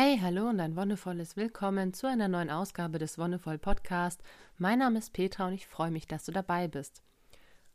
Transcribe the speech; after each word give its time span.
Hey, 0.00 0.16
hallo 0.22 0.48
und 0.48 0.60
ein 0.60 0.76
wundervolles 0.76 1.36
Willkommen 1.36 1.92
zu 1.92 2.06
einer 2.06 2.28
neuen 2.28 2.50
Ausgabe 2.50 3.00
des 3.00 3.18
Wonnevoll 3.18 3.58
Podcast. 3.58 4.22
Mein 4.56 4.78
Name 4.78 5.00
ist 5.00 5.12
Petra 5.12 5.48
und 5.48 5.54
ich 5.54 5.66
freue 5.66 5.90
mich, 5.90 6.06
dass 6.06 6.24
du 6.24 6.30
dabei 6.30 6.68
bist. 6.68 7.02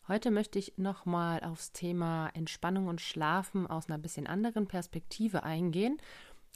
Heute 0.08 0.32
möchte 0.32 0.58
ich 0.58 0.78
nochmal 0.78 1.42
aufs 1.42 1.74
Thema 1.74 2.30
Entspannung 2.34 2.88
und 2.88 3.02
Schlafen 3.02 3.68
aus 3.68 3.90
einer 3.90 3.98
bisschen 3.98 4.26
anderen 4.26 4.68
Perspektive 4.68 5.44
eingehen. 5.44 5.98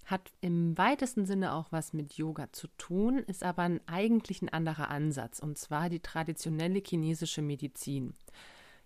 Hat 0.05 0.31
im 0.39 0.77
weitesten 0.77 1.25
Sinne 1.25 1.53
auch 1.53 1.69
was 1.69 1.91
mit 1.91 2.13
Yoga 2.13 2.47
zu 2.53 2.69
tun, 2.77 3.17
ist 3.17 3.43
aber 3.43 3.63
ein 3.63 3.81
eigentlich 3.87 4.41
ein 4.41 4.47
anderer 4.47 4.87
Ansatz, 4.89 5.39
und 5.39 5.57
zwar 5.57 5.89
die 5.89 5.99
traditionelle 5.99 6.79
chinesische 6.79 7.41
Medizin. 7.41 8.13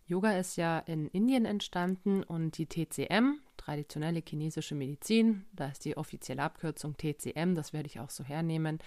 Yoga 0.08 0.36
ist 0.36 0.56
ja 0.56 0.80
in 0.80 1.08
Indien 1.10 1.46
entstanden 1.46 2.24
und 2.24 2.58
die 2.58 2.66
TCM, 2.66 3.40
traditionelle 3.62 4.24
chinesische 4.28 4.76
Medizin, 4.76 5.46
da 5.54 5.68
ist 5.68 5.86
die 5.86 5.98
offizielle 5.98 6.44
Abkürzung 6.44 6.98
TCM, 6.98 7.56
das 7.56 7.74
werde 7.74 7.88
ich 7.88 8.00
auch 8.00 8.10
so 8.10 8.24
hernehmen, 8.24 8.80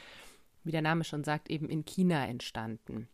wie 0.64 0.72
der 0.72 0.82
Name 0.82 1.04
schon 1.04 1.24
sagt, 1.24 1.50
eben 1.50 1.68
in 1.68 1.84
China 1.84 2.26
entstanden. 2.26 3.08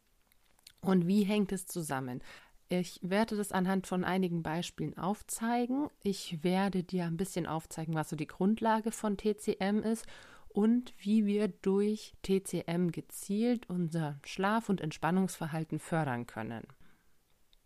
Und 0.80 1.06
wie 1.06 1.24
hängt 1.24 1.52
es 1.52 1.66
zusammen? 1.66 2.22
Ich 2.68 3.00
werde 3.02 3.36
das 3.36 3.52
anhand 3.52 3.86
von 3.86 4.04
einigen 4.04 4.42
Beispielen 4.42 4.96
aufzeigen. 4.96 5.88
Ich 6.02 6.42
werde 6.44 6.84
dir 6.84 7.04
ein 7.04 7.16
bisschen 7.16 7.46
aufzeigen, 7.46 7.94
was 7.94 8.08
so 8.08 8.16
die 8.16 8.28
Grundlage 8.28 8.92
von 8.92 9.16
TCM 9.16 9.80
ist 9.82 10.06
und 10.48 10.94
wie 10.98 11.26
wir 11.26 11.48
durch 11.48 12.14
TCM 12.22 12.90
gezielt 12.92 13.68
unser 13.68 14.18
Schlaf- 14.24 14.68
und 14.68 14.80
Entspannungsverhalten 14.80 15.80
fördern 15.80 16.26
können. 16.26 16.66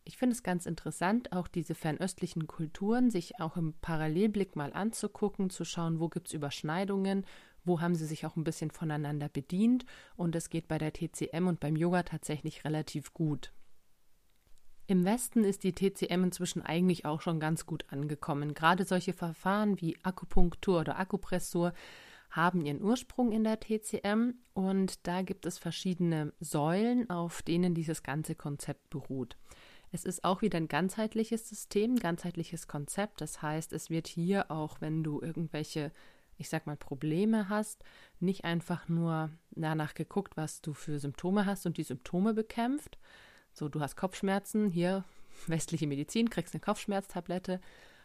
Ich 0.07 0.19
finde 0.19 0.35
es 0.35 0.43
ganz 0.43 0.67
interessant, 0.67 1.33
auch 1.33 1.49
diese 1.49 1.75
fernöstlichen 1.75 2.47
Kulturen 2.47 3.11
sich 3.11 3.41
auch 3.41 3.57
im 3.57 3.73
Parallelblick 3.81 4.55
mal 4.55 4.73
anzugucken, 4.75 5.49
zu 5.49 5.65
schauen, 5.65 5.99
wo 5.99 6.09
gibt 6.09 6.29
es 6.29 6.35
Überschneidungen, 6.35 7.25
wo 7.65 7.81
haben 7.81 7.95
sie 7.95 8.05
sich 8.05 8.27
auch 8.27 8.37
ein 8.37 8.45
bisschen 8.45 8.71
voneinander 8.71 9.31
bedient. 9.31 9.87
Und 10.17 10.37
es 10.37 10.51
geht 10.51 10.69
bei 10.69 10.77
der 10.77 10.93
TCM 10.93 11.47
und 11.47 11.59
beim 11.59 11.75
Yoga 11.75 12.03
tatsächlich 12.03 12.67
relativ 12.67 13.15
gut. 13.15 13.53
Im 14.87 15.07
Westen 15.07 15.45
ist 15.45 15.65
die 15.65 15.73
TCM 15.73 16.25
inzwischen 16.25 16.61
eigentlich 16.61 17.07
auch 17.07 17.23
schon 17.23 17.41
ganz 17.41 17.65
gut 17.65 17.87
angekommen. 17.89 18.53
Gerade 18.53 18.85
solche 18.85 19.15
Verfahren 19.15 19.81
wie 19.81 19.97
Akupunktur 20.03 20.81
oder 20.81 20.99
Akupressur 20.99 21.73
haben 22.29 22.61
ihren 22.61 22.83
Ursprung 22.83 23.33
in 23.33 23.45
der 23.45 23.61
TCM 23.61 24.35
und 24.53 25.07
da 25.07 25.23
gibt 25.23 25.47
es 25.47 25.57
verschiedene 25.57 26.35
Säulen, 26.41 27.09
auf 27.09 27.41
denen 27.41 27.75
dieses 27.75 28.03
ganze 28.03 28.35
Konzept 28.35 28.91
beruht. 28.91 29.39
Es 29.95 30.05
ist 30.05 30.25
auch 30.25 30.43
wieder 30.43 30.57
ein 30.57 30.67
ganzheitliches 30.67 31.49
System, 31.49 31.95
ganzheitliches 31.95 32.67
Konzept. 32.67 33.21
Das 33.21 33.43
heißt, 33.43 33.73
es 33.73 33.91
wird 33.91 34.09
hier 34.09 34.51
auch, 34.51 34.81
wenn 34.81 35.05
du 35.05 35.23
irgendwelche, 35.23 35.93
ich 36.37 36.49
sag 36.49 36.67
mal, 36.67 36.77
Probleme 36.77 37.49
hast, 37.49 37.85
nicht 38.19 38.45
einfach 38.45 38.89
nur 38.89 39.31
danach 39.53 39.95
geguckt, 39.95 40.37
was 40.37 40.61
du 40.63 40.75
für 40.75 40.99
Symptome 40.99 41.47
hast 41.47 41.65
und 41.65 41.77
die 41.77 41.85
Symptome 41.85 42.35
bekämpft. 42.35 42.99
So, 43.53 43.69
du 43.69 43.81
hast 43.81 43.95
Kopfschmerzen, 43.95 44.69
hier 44.69 45.05
westliche 45.47 45.87
Medizin, 45.87 46.29
kriegst 46.29 46.55
eine 46.55 46.61
Kopfschmerztablette, 46.61 47.61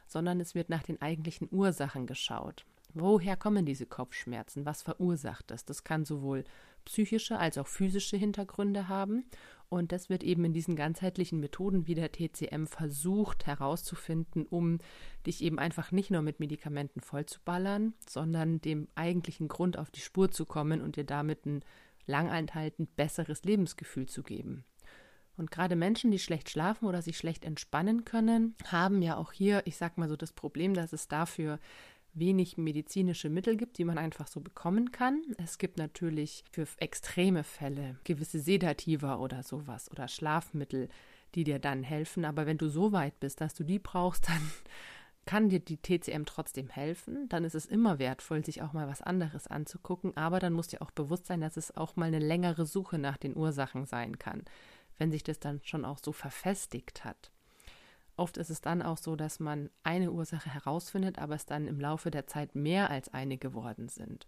sondern 0.05 0.39
es 0.39 0.53
wird 0.53 0.69
nach 0.69 0.83
den 0.83 1.01
eigentlichen 1.01 1.47
Ursachen 1.49 2.05
geschaut. 2.05 2.65
Woher 2.93 3.35
kommen 3.35 3.65
diese 3.65 3.87
Kopfschmerzen? 3.87 4.63
Was 4.63 4.83
verursacht 4.83 5.49
das? 5.49 5.65
Das 5.65 5.83
kann 5.83 6.05
sowohl 6.05 6.43
psychische 6.85 7.37
als 7.37 7.57
auch 7.57 7.67
physische 7.67 8.17
Hintergründe 8.17 8.87
haben. 8.87 9.25
Und 9.69 9.91
das 9.91 10.09
wird 10.09 10.23
eben 10.23 10.45
in 10.45 10.53
diesen 10.53 10.75
ganzheitlichen 10.75 11.39
Methoden 11.39 11.85
wie 11.85 11.93
der 11.93 12.11
TCM 12.11 12.65
versucht 12.65 13.45
herauszufinden, 13.45 14.47
um 14.47 14.79
dich 15.27 15.43
eben 15.43 15.59
einfach 15.59 15.91
nicht 15.91 16.09
nur 16.09 16.23
mit 16.23 16.39
Medikamenten 16.39 17.01
vollzuballern, 17.01 17.93
sondern 18.07 18.61
dem 18.61 18.87
eigentlichen 18.95 19.47
Grund 19.47 19.77
auf 19.77 19.91
die 19.91 20.01
Spur 20.01 20.31
zu 20.31 20.45
kommen 20.45 20.81
und 20.81 20.95
dir 20.95 21.03
damit 21.03 21.45
ein 21.45 21.63
langanhaltend 22.07 22.95
besseres 22.95 23.43
Lebensgefühl 23.43 24.07
zu 24.07 24.23
geben. 24.23 24.65
Und 25.37 25.51
gerade 25.51 25.75
Menschen, 25.77 26.11
die 26.11 26.19
schlecht 26.19 26.49
schlafen 26.49 26.85
oder 26.85 27.01
sich 27.01 27.17
schlecht 27.17 27.45
entspannen 27.45 28.03
können, 28.03 28.55
haben 28.65 29.01
ja 29.01 29.15
auch 29.15 29.31
hier, 29.31 29.61
ich 29.65 29.77
sag 29.77 29.97
mal 29.97 30.09
so, 30.09 30.17
das 30.17 30.33
Problem, 30.33 30.73
dass 30.73 30.91
es 30.91 31.07
dafür 31.07 31.59
wenig 32.13 32.57
medizinische 32.57 33.29
Mittel 33.29 33.57
gibt, 33.57 33.77
die 33.77 33.85
man 33.85 33.97
einfach 33.97 34.27
so 34.27 34.41
bekommen 34.41 34.91
kann. 34.91 35.21
Es 35.37 35.57
gibt 35.57 35.77
natürlich 35.77 36.43
für 36.51 36.67
extreme 36.77 37.43
Fälle 37.43 37.97
gewisse 38.03 38.39
Sedativa 38.39 39.17
oder 39.17 39.43
sowas 39.43 39.89
oder 39.91 40.07
Schlafmittel, 40.07 40.89
die 41.35 41.43
dir 41.43 41.59
dann 41.59 41.83
helfen. 41.83 42.25
Aber 42.25 42.45
wenn 42.45 42.57
du 42.57 42.69
so 42.69 42.91
weit 42.91 43.19
bist, 43.19 43.41
dass 43.41 43.53
du 43.53 43.63
die 43.63 43.79
brauchst, 43.79 44.27
dann 44.29 44.51
kann 45.25 45.49
dir 45.49 45.59
die 45.59 45.77
TCM 45.77 46.25
trotzdem 46.25 46.69
helfen. 46.69 47.29
Dann 47.29 47.43
ist 47.43 47.55
es 47.55 47.65
immer 47.65 47.99
wertvoll, 47.99 48.43
sich 48.43 48.61
auch 48.61 48.73
mal 48.73 48.87
was 48.87 49.01
anderes 49.01 49.47
anzugucken. 49.47 50.17
Aber 50.17 50.39
dann 50.39 50.53
muss 50.53 50.67
dir 50.67 50.81
auch 50.81 50.91
bewusst 50.91 51.27
sein, 51.27 51.41
dass 51.41 51.57
es 51.57 51.75
auch 51.75 51.95
mal 51.95 52.05
eine 52.05 52.19
längere 52.19 52.65
Suche 52.65 52.97
nach 52.97 53.17
den 53.17 53.37
Ursachen 53.37 53.85
sein 53.85 54.17
kann, 54.17 54.43
wenn 54.97 55.11
sich 55.11 55.23
das 55.23 55.39
dann 55.39 55.61
schon 55.63 55.85
auch 55.85 55.99
so 56.03 56.11
verfestigt 56.11 57.05
hat. 57.05 57.31
Oft 58.19 58.35
ist 58.35 58.49
es 58.49 58.59
dann 58.59 58.81
auch 58.81 58.97
so, 58.97 59.15
dass 59.15 59.39
man 59.39 59.69
eine 59.81 60.11
Ursache 60.11 60.53
herausfindet, 60.53 61.19
aber 61.19 61.35
es 61.35 61.45
dann 61.45 61.67
im 61.67 61.79
Laufe 61.79 62.11
der 62.11 62.27
Zeit 62.27 62.53
mehr 62.53 62.89
als 62.89 63.13
eine 63.13 63.37
geworden 63.37 63.87
sind. 63.87 64.27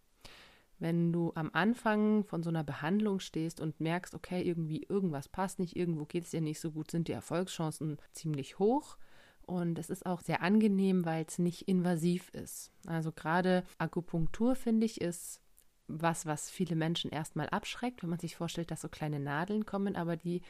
Wenn 0.80 1.12
du 1.12 1.34
am 1.36 1.52
Anfang 1.52 2.24
von 2.24 2.42
so 2.42 2.50
einer 2.50 2.64
Behandlung 2.64 3.20
stehst 3.20 3.60
und 3.60 3.82
merkst, 3.82 4.16
okay, 4.16 4.42
irgendwie 4.42 4.86
irgendwas 4.88 5.28
passt 5.28 5.60
nicht, 5.60 5.76
irgendwo 5.76 6.06
geht 6.06 6.24
es 6.24 6.32
dir 6.32 6.40
nicht 6.40 6.62
so 6.62 6.72
gut, 6.72 6.90
sind 6.90 7.10
die 7.10 7.12
Erfolgschancen 7.12 7.98
ziemlich 8.14 8.60
hoch. 8.60 8.98
Und 9.46 9.78
es 9.78 9.90
ist 9.90 10.06
auch 10.06 10.22
sehr 10.22 10.42
angenehm, 10.42 11.04
weil 11.04 11.26
es 11.28 11.38
nicht 11.38 11.68
invasiv 11.68 12.30
ist. 12.30 12.72
Also 12.88 13.12
gerade 13.12 13.66
Akupunktur, 13.78 14.56
finde 14.56 14.86
ich, 14.86 15.02
ist 15.02 15.42
was, 15.88 16.26
was 16.26 16.50
viele 16.50 16.78
Menschen 16.78 17.12
erstmal 17.12 17.50
abschreckt, 17.50 18.04
wenn 18.04 18.10
man 18.10 18.20
sich 18.20 18.38
vorstellt, 18.38 18.72
dass 18.72 18.80
so 18.80 18.88
kleine 18.88 19.20
Nadeln 19.20 19.66
kommen, 19.66 19.98
aber 19.98 20.16
die 20.16 20.42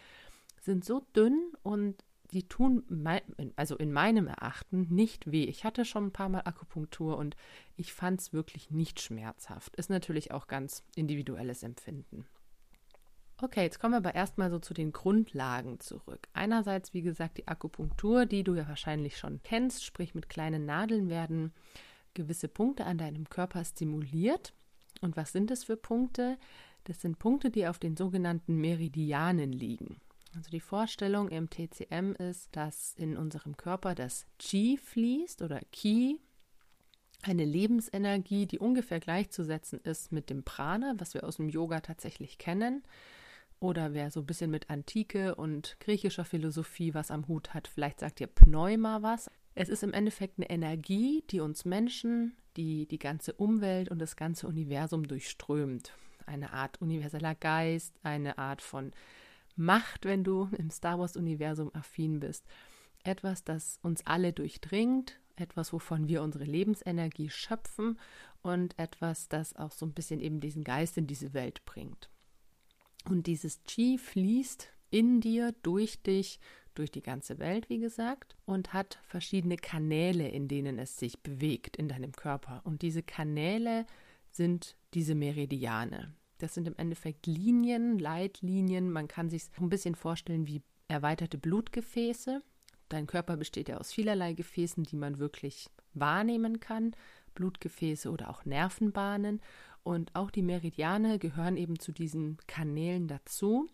sind 0.61 0.85
so 0.85 1.01
dünn 1.15 1.53
und 1.63 2.05
die 2.33 2.47
tun, 2.47 2.83
also 3.55 3.75
in 3.75 3.91
meinem 3.91 4.27
Erachten, 4.27 4.87
nicht 4.89 5.31
weh. 5.31 5.43
Ich 5.43 5.63
hatte 5.63 5.85
schon 5.85 6.07
ein 6.07 6.13
paar 6.13 6.29
Mal 6.29 6.41
Akupunktur 6.45 7.17
und 7.17 7.35
ich 7.75 7.93
fand 7.93 8.21
es 8.21 8.33
wirklich 8.33 8.71
nicht 8.71 9.01
schmerzhaft. 9.01 9.75
Ist 9.75 9.89
natürlich 9.89 10.31
auch 10.31 10.47
ganz 10.47 10.83
individuelles 10.95 11.63
Empfinden. 11.63 12.25
Okay, 13.41 13.63
jetzt 13.63 13.79
kommen 13.79 13.93
wir 13.93 13.97
aber 13.97 14.13
erstmal 14.13 14.51
so 14.51 14.59
zu 14.59 14.73
den 14.73 14.91
Grundlagen 14.91 15.79
zurück. 15.79 16.27
Einerseits, 16.33 16.93
wie 16.93 17.01
gesagt, 17.01 17.39
die 17.39 17.47
Akupunktur, 17.47 18.27
die 18.27 18.43
du 18.43 18.53
ja 18.53 18.67
wahrscheinlich 18.67 19.17
schon 19.17 19.41
kennst, 19.43 19.83
sprich 19.83 20.13
mit 20.13 20.29
kleinen 20.29 20.65
Nadeln 20.65 21.09
werden 21.09 21.51
gewisse 22.13 22.47
Punkte 22.47 22.85
an 22.85 22.97
deinem 22.97 23.29
Körper 23.29 23.63
stimuliert. 23.65 24.53
Und 25.01 25.17
was 25.17 25.31
sind 25.31 25.49
das 25.49 25.63
für 25.63 25.75
Punkte? 25.75 26.37
Das 26.83 27.01
sind 27.01 27.19
Punkte, 27.19 27.49
die 27.49 27.67
auf 27.67 27.79
den 27.79 27.97
sogenannten 27.97 28.57
Meridianen 28.57 29.51
liegen. 29.51 29.99
Also 30.35 30.49
die 30.49 30.61
Vorstellung 30.61 31.29
im 31.29 31.49
TCM 31.49 32.13
ist, 32.13 32.55
dass 32.55 32.93
in 32.95 33.17
unserem 33.17 33.57
Körper 33.57 33.95
das 33.95 34.25
Qi 34.39 34.77
fließt 34.77 35.41
oder 35.41 35.59
Qi, 35.71 36.19
eine 37.23 37.45
Lebensenergie, 37.45 38.47
die 38.47 38.59
ungefähr 38.59 38.99
gleichzusetzen 38.99 39.79
ist 39.81 40.11
mit 40.11 40.29
dem 40.29 40.43
Prana, 40.43 40.95
was 40.97 41.13
wir 41.13 41.23
aus 41.23 41.37
dem 41.37 41.49
Yoga 41.49 41.81
tatsächlich 41.81 42.37
kennen. 42.37 42.83
Oder 43.59 43.93
wer 43.93 44.09
so 44.09 44.21
ein 44.21 44.25
bisschen 44.25 44.49
mit 44.49 44.71
Antike 44.71 45.35
und 45.35 45.77
griechischer 45.79 46.25
Philosophie 46.25 46.95
was 46.95 47.11
am 47.11 47.27
Hut 47.27 47.53
hat, 47.53 47.67
vielleicht 47.67 47.99
sagt 47.99 48.19
ihr 48.19 48.27
Pneuma 48.27 49.03
was. 49.03 49.29
Es 49.53 49.69
ist 49.69 49.83
im 49.83 49.93
Endeffekt 49.93 50.39
eine 50.39 50.49
Energie, 50.49 51.23
die 51.29 51.41
uns 51.41 51.65
Menschen, 51.65 52.35
die 52.57 52.87
die 52.87 52.97
ganze 52.97 53.33
Umwelt 53.33 53.89
und 53.89 53.99
das 53.99 54.15
ganze 54.15 54.47
Universum 54.47 55.07
durchströmt. 55.07 55.93
Eine 56.25 56.53
Art 56.53 56.81
universeller 56.81 57.35
Geist, 57.35 57.93
eine 58.01 58.37
Art 58.37 58.61
von 58.61 58.93
Macht, 59.65 60.05
wenn 60.05 60.23
du 60.23 60.49
im 60.57 60.69
Star 60.69 60.99
Wars-Universum 60.99 61.71
affin 61.73 62.19
bist. 62.19 62.45
Etwas, 63.03 63.43
das 63.43 63.79
uns 63.81 64.05
alle 64.05 64.33
durchdringt, 64.33 65.19
etwas, 65.35 65.73
wovon 65.73 66.07
wir 66.07 66.21
unsere 66.21 66.43
Lebensenergie 66.43 67.29
schöpfen 67.29 67.99
und 68.41 68.77
etwas, 68.77 69.27
das 69.27 69.55
auch 69.55 69.71
so 69.71 69.85
ein 69.85 69.93
bisschen 69.93 70.19
eben 70.19 70.39
diesen 70.39 70.63
Geist 70.63 70.97
in 70.97 71.07
diese 71.07 71.33
Welt 71.33 71.63
bringt. 71.65 72.09
Und 73.09 73.27
dieses 73.27 73.63
Qi 73.63 73.97
fließt 73.97 74.71
in 74.91 75.21
dir, 75.21 75.53
durch 75.63 76.01
dich, 76.03 76.39
durch 76.75 76.91
die 76.91 77.01
ganze 77.01 77.39
Welt, 77.39 77.69
wie 77.69 77.79
gesagt, 77.79 78.35
und 78.45 78.73
hat 78.73 78.99
verschiedene 79.03 79.57
Kanäle, 79.57 80.27
in 80.27 80.47
denen 80.47 80.79
es 80.79 80.97
sich 80.97 81.19
bewegt 81.19 81.77
in 81.77 81.87
deinem 81.87 82.11
Körper. 82.11 82.61
Und 82.63 82.81
diese 82.81 83.03
Kanäle 83.03 83.85
sind 84.31 84.75
diese 84.93 85.15
Meridiane. 85.15 86.13
Das 86.41 86.55
sind 86.55 86.67
im 86.67 86.75
Endeffekt 86.77 87.27
Linien, 87.27 87.99
Leitlinien. 87.99 88.91
Man 88.91 89.07
kann 89.07 89.29
sich 89.29 89.43
ein 89.59 89.69
bisschen 89.69 89.93
vorstellen 89.93 90.47
wie 90.47 90.63
erweiterte 90.87 91.37
Blutgefäße. 91.37 92.41
Dein 92.89 93.05
Körper 93.05 93.37
besteht 93.37 93.69
ja 93.69 93.77
aus 93.77 93.93
vielerlei 93.93 94.33
Gefäßen, 94.33 94.83
die 94.83 94.95
man 94.95 95.19
wirklich 95.19 95.69
wahrnehmen 95.93 96.59
kann. 96.59 96.95
Blutgefäße 97.35 98.09
oder 98.09 98.31
auch 98.31 98.43
Nervenbahnen. 98.43 99.39
Und 99.83 100.15
auch 100.15 100.31
die 100.31 100.41
Meridiane 100.41 101.19
gehören 101.19 101.57
eben 101.57 101.77
zu 101.77 101.91
diesen 101.91 102.37
Kanälen 102.47 103.07
dazu. 103.07 103.67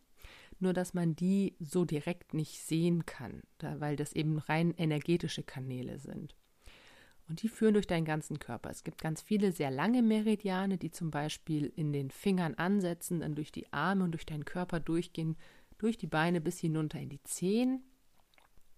Nur 0.60 0.74
dass 0.74 0.94
man 0.94 1.16
die 1.16 1.56
so 1.60 1.86
direkt 1.86 2.34
nicht 2.34 2.62
sehen 2.62 3.06
kann, 3.06 3.44
weil 3.62 3.96
das 3.96 4.12
eben 4.12 4.40
rein 4.40 4.74
energetische 4.74 5.44
Kanäle 5.44 6.00
sind. 6.00 6.36
Und 7.30 7.42
die 7.42 7.50
führen 7.50 7.74
durch 7.74 7.88
deinen 7.88 8.06
ganzen 8.06 8.40
Körper. 8.40 8.70
Es 8.70 8.84
gibt 8.84 9.02
ganz 9.02 9.22
viele 9.22 9.52
sehr 9.52 9.70
lange 9.70 10.02
Meridiane, 10.02 10.78
die 10.78 10.92
zum 10.92 11.12
Beispiel 11.12 11.72
in 11.76 11.92
den 11.92 12.10
Fingern 12.10 12.56
ansetzen, 12.56 13.20
dann 13.20 13.36
durch 13.36 13.52
die 13.52 13.72
Arme 13.74 14.06
und 14.06 14.12
durch 14.12 14.26
deinen 14.26 14.46
Körper 14.46 14.80
durchgehen, 14.80 15.36
durch 15.78 15.98
die 15.98 16.08
Beine 16.08 16.40
bis 16.40 16.60
hinunter 16.60 17.00
in 17.00 17.10
die 17.10 17.22
Zehen. 17.24 17.84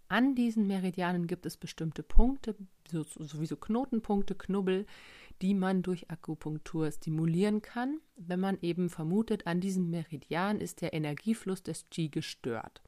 An 0.08 0.34
diesen 0.34 0.66
Meridianen 0.66 1.28
gibt 1.28 1.46
es 1.46 1.56
bestimmte 1.56 2.02
Punkte, 2.02 2.56
so, 2.90 3.04
sowieso 3.04 3.56
Knotenpunkte, 3.56 4.34
Knubbel, 4.34 4.88
die 5.44 5.54
man 5.54 5.84
durch 5.84 6.10
Akupunktur 6.10 6.92
stimulieren 6.92 7.62
kann, 7.62 8.00
wenn 8.16 8.40
man 8.40 8.58
eben 8.62 8.90
vermutet, 8.90 9.46
an 9.46 9.62
diesem 9.62 9.92
Meridian 9.92 10.60
ist 10.60 10.82
der 10.82 10.94
Energiefluss 10.94 11.62
des 11.62 11.88
Qi 11.92 12.10
gestört. 12.10 12.82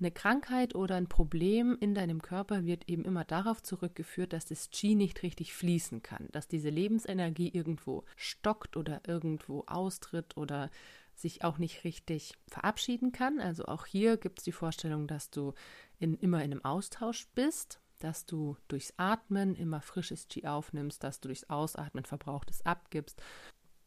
Eine 0.00 0.12
Krankheit 0.12 0.76
oder 0.76 0.94
ein 0.94 1.08
Problem 1.08 1.76
in 1.80 1.92
deinem 1.92 2.22
Körper 2.22 2.64
wird 2.64 2.88
eben 2.88 3.04
immer 3.04 3.24
darauf 3.24 3.62
zurückgeführt, 3.64 4.32
dass 4.32 4.46
das 4.46 4.70
Qi 4.70 4.94
nicht 4.94 5.24
richtig 5.24 5.52
fließen 5.52 6.02
kann, 6.02 6.28
dass 6.30 6.46
diese 6.46 6.70
Lebensenergie 6.70 7.48
irgendwo 7.48 8.04
stockt 8.14 8.76
oder 8.76 9.00
irgendwo 9.08 9.64
austritt 9.66 10.36
oder 10.36 10.70
sich 11.16 11.42
auch 11.42 11.58
nicht 11.58 11.82
richtig 11.82 12.34
verabschieden 12.46 13.10
kann. 13.10 13.40
Also 13.40 13.64
auch 13.64 13.86
hier 13.86 14.18
gibt 14.18 14.38
es 14.38 14.44
die 14.44 14.52
Vorstellung, 14.52 15.08
dass 15.08 15.30
du 15.30 15.52
in, 15.98 16.14
immer 16.14 16.44
in 16.44 16.52
einem 16.52 16.64
Austausch 16.64 17.26
bist, 17.34 17.80
dass 17.98 18.24
du 18.24 18.56
durchs 18.68 18.94
Atmen 18.98 19.56
immer 19.56 19.80
frisches 19.80 20.28
Qi 20.28 20.46
aufnimmst, 20.46 21.02
dass 21.02 21.18
du 21.18 21.26
durchs 21.26 21.50
Ausatmen 21.50 22.04
verbrauchtes 22.04 22.64
abgibst. 22.64 23.20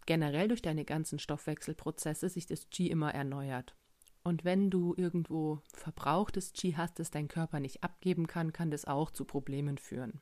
Generell 0.06 0.50
durch 0.50 0.62
deine 0.62 0.84
ganzen 0.84 1.20
Stoffwechselprozesse 1.20 2.28
sich 2.28 2.48
das 2.48 2.70
Qi 2.70 2.88
immer 2.88 3.14
erneuert. 3.14 3.76
Und 4.24 4.46
wenn 4.46 4.70
du 4.70 4.94
irgendwo 4.98 5.60
verbrauchtes 5.74 6.54
Qi 6.54 6.74
hast, 6.74 7.00
das 7.00 7.12
dein 7.12 7.28
Körper 7.28 7.60
nicht 7.60 7.84
abgeben 7.84 8.28
kann, 8.28 8.54
kann 8.54 8.72
das 8.72 8.86
auch 8.86 9.12
zu 9.12 9.26
Problemen 9.26 9.78
führen. 9.78 10.22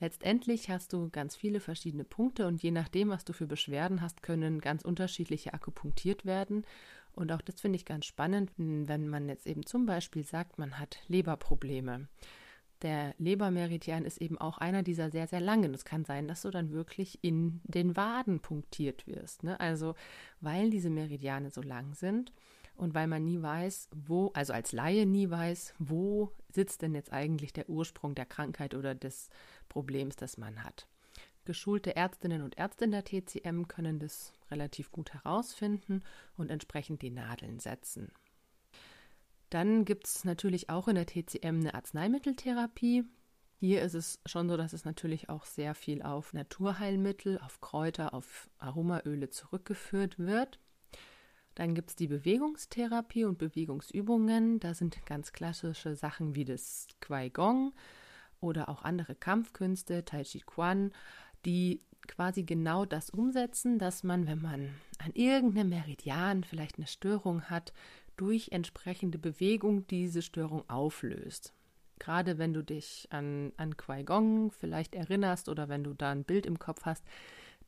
Letztendlich 0.00 0.68
hast 0.68 0.92
du 0.92 1.10
ganz 1.10 1.36
viele 1.36 1.60
verschiedene 1.60 2.02
Punkte 2.02 2.48
und 2.48 2.60
je 2.60 2.72
nachdem, 2.72 3.10
was 3.10 3.24
du 3.24 3.32
für 3.32 3.46
Beschwerden 3.46 4.00
hast, 4.00 4.20
können 4.20 4.60
ganz 4.60 4.84
unterschiedliche 4.84 5.54
akupunktiert 5.54 6.26
werden. 6.26 6.66
Und 7.12 7.30
auch 7.30 7.40
das 7.40 7.60
finde 7.60 7.76
ich 7.76 7.84
ganz 7.84 8.06
spannend, 8.06 8.50
wenn 8.56 9.08
man 9.08 9.28
jetzt 9.28 9.46
eben 9.46 9.64
zum 9.64 9.86
Beispiel 9.86 10.24
sagt, 10.24 10.58
man 10.58 10.80
hat 10.80 10.98
Leberprobleme. 11.06 12.08
Der 12.82 13.14
Lebermeridian 13.18 14.04
ist 14.04 14.20
eben 14.20 14.38
auch 14.38 14.58
einer 14.58 14.82
dieser 14.82 15.12
sehr, 15.12 15.28
sehr 15.28 15.40
langen. 15.40 15.72
Es 15.72 15.84
kann 15.84 16.04
sein, 16.04 16.26
dass 16.26 16.42
du 16.42 16.50
dann 16.50 16.72
wirklich 16.72 17.22
in 17.22 17.60
den 17.62 17.96
Waden 17.96 18.40
punktiert 18.40 19.06
wirst. 19.06 19.44
Ne? 19.44 19.60
Also, 19.60 19.94
weil 20.40 20.70
diese 20.70 20.90
Meridiane 20.90 21.50
so 21.50 21.62
lang 21.62 21.94
sind, 21.94 22.32
und 22.76 22.94
weil 22.94 23.06
man 23.06 23.24
nie 23.24 23.40
weiß, 23.40 23.88
wo, 23.94 24.30
also 24.34 24.52
als 24.52 24.72
Laie 24.72 25.06
nie 25.06 25.30
weiß, 25.30 25.74
wo 25.78 26.32
sitzt 26.52 26.82
denn 26.82 26.94
jetzt 26.94 27.12
eigentlich 27.12 27.52
der 27.52 27.68
Ursprung 27.68 28.14
der 28.14 28.26
Krankheit 28.26 28.74
oder 28.74 28.94
des 28.94 29.28
Problems, 29.68 30.16
das 30.16 30.38
man 30.38 30.64
hat. 30.64 30.86
Geschulte 31.44 31.96
Ärztinnen 31.96 32.42
und 32.42 32.56
Ärzte 32.56 32.84
in 32.84 32.92
der 32.92 33.04
TCM 33.04 33.66
können 33.66 33.98
das 33.98 34.32
relativ 34.50 34.92
gut 34.92 35.12
herausfinden 35.12 36.02
und 36.36 36.50
entsprechend 36.50 37.02
die 37.02 37.10
Nadeln 37.10 37.58
setzen. 37.58 38.12
Dann 39.50 39.84
gibt 39.84 40.06
es 40.06 40.24
natürlich 40.24 40.70
auch 40.70 40.88
in 40.88 40.94
der 40.94 41.06
TCM 41.06 41.60
eine 41.60 41.74
Arzneimitteltherapie. 41.74 43.04
Hier 43.58 43.82
ist 43.82 43.94
es 43.94 44.20
schon 44.24 44.48
so, 44.48 44.56
dass 44.56 44.72
es 44.72 44.84
natürlich 44.84 45.28
auch 45.28 45.44
sehr 45.44 45.74
viel 45.74 46.02
auf 46.02 46.32
Naturheilmittel, 46.32 47.38
auf 47.38 47.60
Kräuter, 47.60 48.14
auf 48.14 48.48
Aromaöle 48.58 49.28
zurückgeführt 49.28 50.18
wird. 50.18 50.58
Dann 51.54 51.74
gibt 51.74 51.90
es 51.90 51.96
die 51.96 52.08
Bewegungstherapie 52.08 53.24
und 53.24 53.38
Bewegungsübungen. 53.38 54.60
Da 54.60 54.74
sind 54.74 55.04
ganz 55.06 55.32
klassische 55.32 55.94
Sachen 55.94 56.34
wie 56.34 56.44
das 56.44 56.86
Qigong 57.00 57.72
oder 58.40 58.68
auch 58.68 58.82
andere 58.82 59.14
Kampfkünste, 59.14 60.04
Tai 60.04 60.22
Chi 60.24 60.40
Quan, 60.40 60.92
die 61.44 61.82
quasi 62.08 62.42
genau 62.42 62.84
das 62.84 63.10
umsetzen, 63.10 63.78
dass 63.78 64.02
man, 64.02 64.26
wenn 64.26 64.42
man 64.42 64.74
an 64.98 65.12
irgendeinem 65.14 65.68
Meridian 65.70 66.44
vielleicht 66.44 66.78
eine 66.78 66.86
Störung 66.86 67.42
hat, 67.44 67.72
durch 68.16 68.48
entsprechende 68.50 69.18
Bewegung 69.18 69.86
diese 69.86 70.22
Störung 70.22 70.68
auflöst. 70.68 71.54
Gerade 71.98 72.38
wenn 72.38 72.52
du 72.52 72.62
dich 72.62 73.06
an, 73.10 73.52
an 73.56 73.76
Qui-Gong 73.76 74.50
vielleicht 74.50 74.94
erinnerst 74.94 75.48
oder 75.48 75.68
wenn 75.68 75.84
du 75.84 75.94
da 75.94 76.10
ein 76.10 76.24
Bild 76.24 76.46
im 76.46 76.58
Kopf 76.58 76.84
hast, 76.84 77.04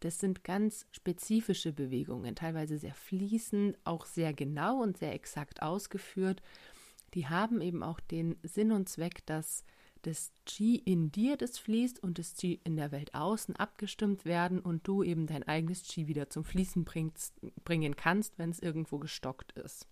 das 0.04 0.18
sind 0.18 0.44
ganz 0.44 0.86
spezifische 0.92 1.72
Bewegungen, 1.72 2.34
teilweise 2.34 2.76
sehr 2.76 2.94
fließend, 2.94 3.78
auch 3.84 4.04
sehr 4.04 4.34
genau 4.34 4.82
und 4.82 4.98
sehr 4.98 5.14
exakt 5.14 5.62
ausgeführt. 5.62 6.42
Die 7.14 7.26
haben 7.26 7.62
eben 7.62 7.82
auch 7.82 8.00
den 8.00 8.36
Sinn 8.42 8.72
und 8.72 8.86
Zweck, 8.86 9.24
dass 9.24 9.64
das 10.02 10.30
Qi 10.44 10.76
in 10.76 11.10
dir, 11.10 11.38
das 11.38 11.58
fließt, 11.58 12.02
und 12.02 12.18
das 12.18 12.34
Qi 12.34 12.60
in 12.64 12.76
der 12.76 12.92
Welt 12.92 13.14
außen 13.14 13.56
abgestimmt 13.56 14.26
werden 14.26 14.60
und 14.60 14.86
du 14.86 15.02
eben 15.02 15.26
dein 15.26 15.42
eigenes 15.44 15.84
Qi 15.84 16.06
wieder 16.06 16.28
zum 16.28 16.44
Fließen 16.44 16.84
bringst, 16.84 17.32
bringen 17.64 17.96
kannst, 17.96 18.38
wenn 18.38 18.50
es 18.50 18.60
irgendwo 18.60 18.98
gestockt 18.98 19.52
ist. 19.52 19.88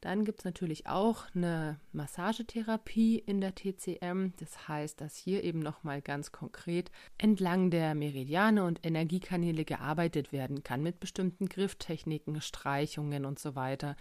Dann 0.00 0.24
gibt 0.24 0.38
es 0.38 0.44
natürlich 0.46 0.86
auch 0.86 1.26
eine 1.34 1.78
Massagetherapie 1.92 3.18
in 3.18 3.42
der 3.42 3.54
TCM. 3.54 4.32
Das 4.38 4.66
heißt, 4.66 4.98
dass 5.00 5.14
hier 5.14 5.44
eben 5.44 5.58
nochmal 5.58 6.00
ganz 6.00 6.32
konkret 6.32 6.90
entlang 7.18 7.70
der 7.70 7.94
Meridiane 7.94 8.64
und 8.64 8.84
Energiekanäle 8.84 9.66
gearbeitet 9.66 10.32
werden 10.32 10.62
kann 10.62 10.82
mit 10.82 11.00
bestimmten 11.00 11.50
Grifftechniken, 11.50 12.40
Streichungen 12.40 13.26
und 13.26 13.38
so 13.38 13.54
weiter, 13.54 13.94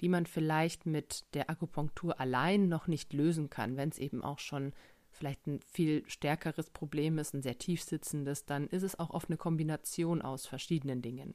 die 0.00 0.08
man 0.08 0.26
vielleicht 0.26 0.86
mit 0.86 1.24
der 1.34 1.50
Akupunktur 1.50 2.20
allein 2.20 2.68
noch 2.68 2.86
nicht 2.86 3.12
lösen 3.12 3.50
kann, 3.50 3.76
wenn 3.76 3.88
es 3.88 3.98
eben 3.98 4.22
auch 4.22 4.38
schon 4.38 4.72
vielleicht 5.10 5.48
ein 5.48 5.60
viel 5.66 6.04
stärkeres 6.06 6.70
Problem 6.70 7.18
ist, 7.18 7.34
ein 7.34 7.42
sehr 7.42 7.58
tief 7.58 7.82
sitzendes, 7.82 8.46
dann 8.46 8.68
ist 8.68 8.84
es 8.84 8.98
auch 8.98 9.10
oft 9.10 9.28
eine 9.28 9.36
Kombination 9.36 10.22
aus 10.22 10.46
verschiedenen 10.46 11.02
Dingen. 11.02 11.34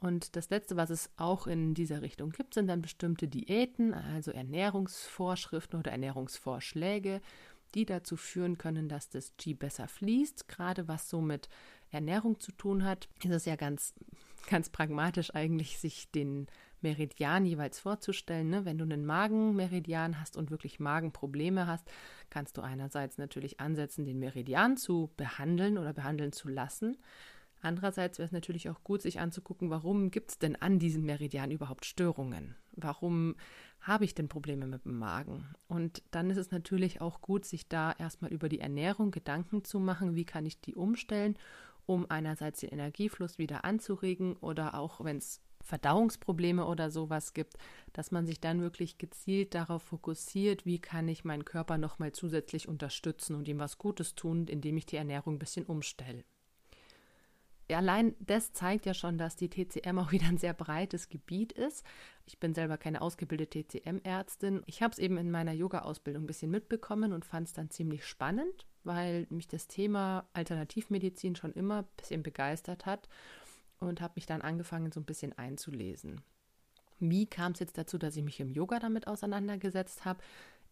Und 0.00 0.36
das 0.36 0.50
Letzte, 0.50 0.76
was 0.76 0.90
es 0.90 1.10
auch 1.16 1.46
in 1.46 1.74
dieser 1.74 2.02
Richtung 2.02 2.30
gibt, 2.30 2.54
sind 2.54 2.66
dann 2.66 2.82
bestimmte 2.82 3.26
Diäten, 3.26 3.94
also 3.94 4.30
Ernährungsvorschriften 4.30 5.78
oder 5.78 5.92
Ernährungsvorschläge, 5.92 7.20
die 7.74 7.86
dazu 7.86 8.16
führen 8.16 8.58
können, 8.58 8.88
dass 8.88 9.08
das 9.08 9.36
Qi 9.36 9.54
besser 9.54 9.88
fließt. 9.88 10.48
Gerade 10.48 10.88
was 10.88 11.08
so 11.08 11.20
mit 11.20 11.48
Ernährung 11.90 12.38
zu 12.38 12.52
tun 12.52 12.84
hat, 12.84 13.08
ist 13.22 13.30
es 13.30 13.44
ja 13.46 13.56
ganz, 13.56 13.94
ganz 14.48 14.68
pragmatisch 14.68 15.34
eigentlich, 15.34 15.78
sich 15.78 16.10
den 16.10 16.46
Meridian 16.84 17.46
jeweils 17.46 17.80
vorzustellen. 17.80 18.50
Ne? 18.50 18.64
Wenn 18.64 18.78
du 18.78 18.84
einen 18.84 19.04
Magenmeridian 19.04 20.20
hast 20.20 20.36
und 20.36 20.50
wirklich 20.50 20.78
Magenprobleme 20.78 21.66
hast, 21.66 21.90
kannst 22.30 22.56
du 22.56 22.60
einerseits 22.60 23.18
natürlich 23.18 23.58
ansetzen, 23.58 24.04
den 24.04 24.18
Meridian 24.18 24.76
zu 24.76 25.10
behandeln 25.16 25.78
oder 25.78 25.92
behandeln 25.92 26.32
zu 26.32 26.48
lassen. 26.48 26.98
Andererseits 27.64 28.18
wäre 28.18 28.26
es 28.26 28.32
natürlich 28.32 28.68
auch 28.68 28.84
gut, 28.84 29.00
sich 29.00 29.20
anzugucken, 29.20 29.70
warum 29.70 30.10
gibt 30.10 30.32
es 30.32 30.38
denn 30.38 30.54
an 30.54 30.78
diesem 30.78 31.06
Meridian 31.06 31.50
überhaupt 31.50 31.86
Störungen? 31.86 32.56
Warum 32.72 33.36
habe 33.80 34.04
ich 34.04 34.14
denn 34.14 34.28
Probleme 34.28 34.66
mit 34.66 34.84
dem 34.84 34.98
Magen? 34.98 35.46
Und 35.66 36.02
dann 36.10 36.28
ist 36.28 36.36
es 36.36 36.50
natürlich 36.50 37.00
auch 37.00 37.22
gut, 37.22 37.46
sich 37.46 37.66
da 37.66 37.92
erstmal 37.92 38.34
über 38.34 38.50
die 38.50 38.60
Ernährung 38.60 39.10
Gedanken 39.10 39.64
zu 39.64 39.80
machen, 39.80 40.14
wie 40.14 40.26
kann 40.26 40.44
ich 40.44 40.60
die 40.60 40.74
umstellen, 40.74 41.38
um 41.86 42.04
einerseits 42.10 42.60
den 42.60 42.68
Energiefluss 42.68 43.38
wieder 43.38 43.64
anzuregen 43.64 44.36
oder 44.36 44.74
auch 44.74 45.02
wenn 45.02 45.16
es 45.16 45.40
Verdauungsprobleme 45.62 46.66
oder 46.66 46.90
sowas 46.90 47.32
gibt, 47.32 47.54
dass 47.94 48.10
man 48.10 48.26
sich 48.26 48.42
dann 48.42 48.60
wirklich 48.60 48.98
gezielt 48.98 49.54
darauf 49.54 49.82
fokussiert, 49.84 50.66
wie 50.66 50.80
kann 50.80 51.08
ich 51.08 51.24
meinen 51.24 51.46
Körper 51.46 51.78
nochmal 51.78 52.12
zusätzlich 52.12 52.68
unterstützen 52.68 53.34
und 53.34 53.48
ihm 53.48 53.58
was 53.58 53.78
Gutes 53.78 54.14
tun, 54.14 54.48
indem 54.48 54.76
ich 54.76 54.84
die 54.84 54.96
Ernährung 54.96 55.36
ein 55.36 55.38
bisschen 55.38 55.64
umstelle 55.64 56.24
allein 57.72 58.14
das 58.20 58.52
zeigt 58.52 58.86
ja 58.86 58.94
schon, 58.94 59.18
dass 59.18 59.36
die 59.36 59.48
TCM 59.48 59.98
auch 59.98 60.12
wieder 60.12 60.26
ein 60.26 60.38
sehr 60.38 60.54
breites 60.54 61.08
Gebiet 61.08 61.52
ist. 61.52 61.84
Ich 62.26 62.38
bin 62.38 62.54
selber 62.54 62.78
keine 62.78 63.00
ausgebildete 63.02 63.64
TCM-Ärztin. 63.64 64.62
Ich 64.66 64.82
habe 64.82 64.92
es 64.92 64.98
eben 64.98 65.16
in 65.16 65.30
meiner 65.30 65.52
Yoga-Ausbildung 65.52 66.24
ein 66.24 66.26
bisschen 66.26 66.50
mitbekommen 66.50 67.12
und 67.12 67.24
fand 67.24 67.48
es 67.48 67.52
dann 67.52 67.70
ziemlich 67.70 68.04
spannend, 68.06 68.66
weil 68.82 69.26
mich 69.30 69.48
das 69.48 69.68
Thema 69.68 70.28
Alternativmedizin 70.32 71.36
schon 71.36 71.52
immer 71.52 71.80
ein 71.80 71.88
bisschen 71.96 72.22
begeistert 72.22 72.86
hat 72.86 73.08
und 73.78 74.00
habe 74.00 74.14
mich 74.16 74.26
dann 74.26 74.42
angefangen, 74.42 74.92
so 74.92 75.00
ein 75.00 75.06
bisschen 75.06 75.36
einzulesen. 75.36 76.20
Wie 77.00 77.26
kam 77.26 77.52
es 77.52 77.58
jetzt 77.58 77.76
dazu, 77.76 77.98
dass 77.98 78.16
ich 78.16 78.22
mich 78.22 78.40
im 78.40 78.50
Yoga 78.50 78.78
damit 78.78 79.06
auseinandergesetzt 79.06 80.04
habe? 80.04 80.20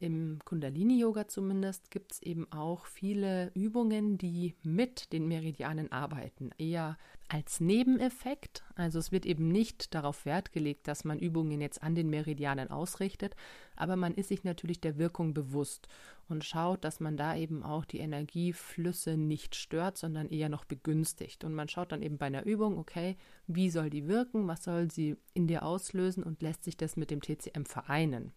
Im 0.02 0.40
Kundalini-Yoga 0.44 1.28
zumindest 1.28 1.92
gibt 1.92 2.10
es 2.10 2.22
eben 2.22 2.50
auch 2.50 2.86
viele 2.86 3.52
Übungen, 3.54 4.18
die 4.18 4.56
mit 4.64 5.12
den 5.12 5.28
Meridianen 5.28 5.92
arbeiten, 5.92 6.50
eher 6.58 6.98
als 7.28 7.60
Nebeneffekt. 7.60 8.64
Also 8.74 8.98
es 8.98 9.12
wird 9.12 9.26
eben 9.26 9.46
nicht 9.46 9.94
darauf 9.94 10.26
Wert 10.26 10.50
gelegt, 10.50 10.88
dass 10.88 11.04
man 11.04 11.20
Übungen 11.20 11.60
jetzt 11.60 11.84
an 11.84 11.94
den 11.94 12.10
Meridianen 12.10 12.68
ausrichtet, 12.68 13.36
aber 13.76 13.94
man 13.94 14.12
ist 14.12 14.30
sich 14.30 14.42
natürlich 14.42 14.80
der 14.80 14.98
Wirkung 14.98 15.34
bewusst 15.34 15.86
und 16.28 16.42
schaut, 16.42 16.82
dass 16.82 16.98
man 16.98 17.16
da 17.16 17.36
eben 17.36 17.62
auch 17.62 17.84
die 17.84 18.00
Energieflüsse 18.00 19.16
nicht 19.16 19.54
stört, 19.54 19.98
sondern 19.98 20.30
eher 20.30 20.48
noch 20.48 20.64
begünstigt. 20.64 21.44
Und 21.44 21.54
man 21.54 21.68
schaut 21.68 21.92
dann 21.92 22.02
eben 22.02 22.18
bei 22.18 22.26
einer 22.26 22.44
Übung, 22.44 22.76
okay, 22.76 23.16
wie 23.46 23.70
soll 23.70 23.88
die 23.88 24.08
wirken, 24.08 24.48
was 24.48 24.64
soll 24.64 24.90
sie 24.90 25.16
in 25.32 25.46
dir 25.46 25.62
auslösen 25.62 26.24
und 26.24 26.42
lässt 26.42 26.64
sich 26.64 26.76
das 26.76 26.96
mit 26.96 27.12
dem 27.12 27.22
TCM 27.22 27.66
vereinen. 27.66 28.32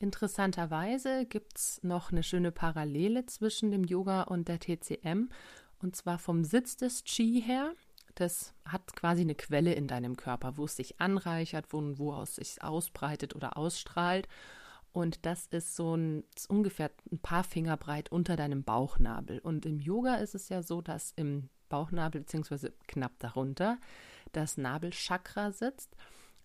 Interessanterweise 0.00 1.26
gibt 1.26 1.58
es 1.58 1.78
noch 1.82 2.10
eine 2.10 2.22
schöne 2.22 2.52
Parallele 2.52 3.26
zwischen 3.26 3.70
dem 3.70 3.84
Yoga 3.84 4.22
und 4.22 4.48
der 4.48 4.58
TCM, 4.58 5.28
und 5.78 5.94
zwar 5.94 6.18
vom 6.18 6.42
Sitz 6.42 6.78
des 6.78 7.04
Qi 7.04 7.42
her. 7.42 7.74
Das 8.14 8.54
hat 8.64 8.96
quasi 8.96 9.20
eine 9.20 9.34
Quelle 9.34 9.74
in 9.74 9.88
deinem 9.88 10.16
Körper, 10.16 10.56
wo 10.56 10.64
es 10.64 10.76
sich 10.76 11.02
anreichert, 11.02 11.66
wo, 11.74 11.82
wo 11.98 12.22
es 12.22 12.36
sich 12.36 12.62
ausbreitet 12.62 13.36
oder 13.36 13.58
ausstrahlt. 13.58 14.26
Und 14.92 15.26
das 15.26 15.46
ist 15.48 15.76
so 15.76 15.94
ein 15.94 16.24
ist 16.34 16.48
ungefähr 16.48 16.90
ein 17.12 17.18
paar 17.18 17.44
Finger 17.44 17.76
breit 17.76 18.10
unter 18.10 18.36
deinem 18.36 18.64
Bauchnabel. 18.64 19.38
Und 19.40 19.66
im 19.66 19.80
Yoga 19.80 20.14
ist 20.14 20.34
es 20.34 20.48
ja 20.48 20.62
so, 20.62 20.80
dass 20.80 21.12
im 21.16 21.50
Bauchnabel 21.68 22.22
beziehungsweise 22.22 22.72
knapp 22.88 23.18
darunter 23.18 23.78
das 24.32 24.56
Nabelchakra 24.56 25.52
sitzt. 25.52 25.94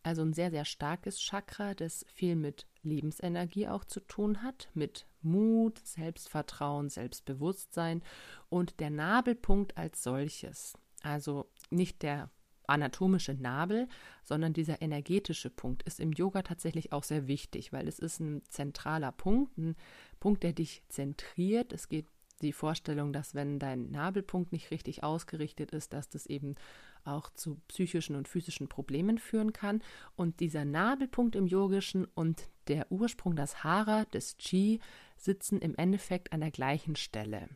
Also 0.04 0.24
ein 0.24 0.34
sehr, 0.34 0.52
sehr 0.52 0.66
starkes 0.66 1.20
Chakra, 1.20 1.74
das 1.74 2.06
viel 2.14 2.36
mit 2.36 2.68
Lebensenergie 2.86 3.68
auch 3.68 3.84
zu 3.84 4.00
tun 4.00 4.42
hat, 4.42 4.70
mit 4.74 5.08
Mut, 5.22 5.80
Selbstvertrauen, 5.80 6.90
Selbstbewusstsein 6.90 8.02
und 8.50 8.80
der 8.80 8.90
Nabelpunkt 8.90 9.78
als 9.78 10.04
solches. 10.04 10.74
Also 11.02 11.50
nicht 11.70 12.04
der 12.04 12.30
anatomische 12.68 13.34
Nabel, 13.34 13.88
sondern 14.24 14.54
dieser 14.54 14.82
energetische 14.82 15.50
Punkt 15.50 15.84
ist 15.84 16.00
im 16.00 16.14
Yoga 16.14 16.42
tatsächlich 16.42 16.92
auch 16.92 17.04
sehr 17.04 17.28
wichtig, 17.28 17.72
weil 17.74 17.88
es 17.88 18.00
ist 18.00 18.20
ein 18.20 18.42
zentraler 18.50 19.12
Punkt, 19.12 19.58
ein 19.58 19.76
Punkt, 20.20 20.44
der 20.44 20.54
dich 20.54 20.84
zentriert. 20.90 21.74
Es 21.74 21.90
geht 21.90 22.08
die 22.42 22.54
Vorstellung, 22.54 23.14
dass 23.14 23.36
wenn 23.36 23.60
dein 23.60 23.92
Nabelpunkt 23.92 24.52
nicht 24.52 24.72
richtig 24.72 25.04
ausgerichtet 25.04 25.72
ist, 25.72 25.94
dass 25.94 26.10
das 26.10 26.26
eben 26.26 26.56
auch 27.04 27.30
zu 27.30 27.62
psychischen 27.68 28.16
und 28.16 28.28
physischen 28.28 28.68
Problemen 28.68 29.18
führen 29.18 29.54
kann. 29.54 29.82
Und 30.16 30.40
dieser 30.40 30.66
Nabelpunkt 30.66 31.36
im 31.36 31.48
Yogischen 31.48 32.06
und 32.06 32.50
der 32.68 32.92
Ursprung, 32.92 33.36
das 33.36 33.64
Hara 33.64 34.06
des 34.06 34.38
Chi, 34.38 34.80
sitzen 35.18 35.60
im 35.60 35.76
Endeffekt 35.76 36.34
an 36.34 36.42
der 36.42 36.52
gleichen 36.52 36.96
Stelle. 36.96 37.50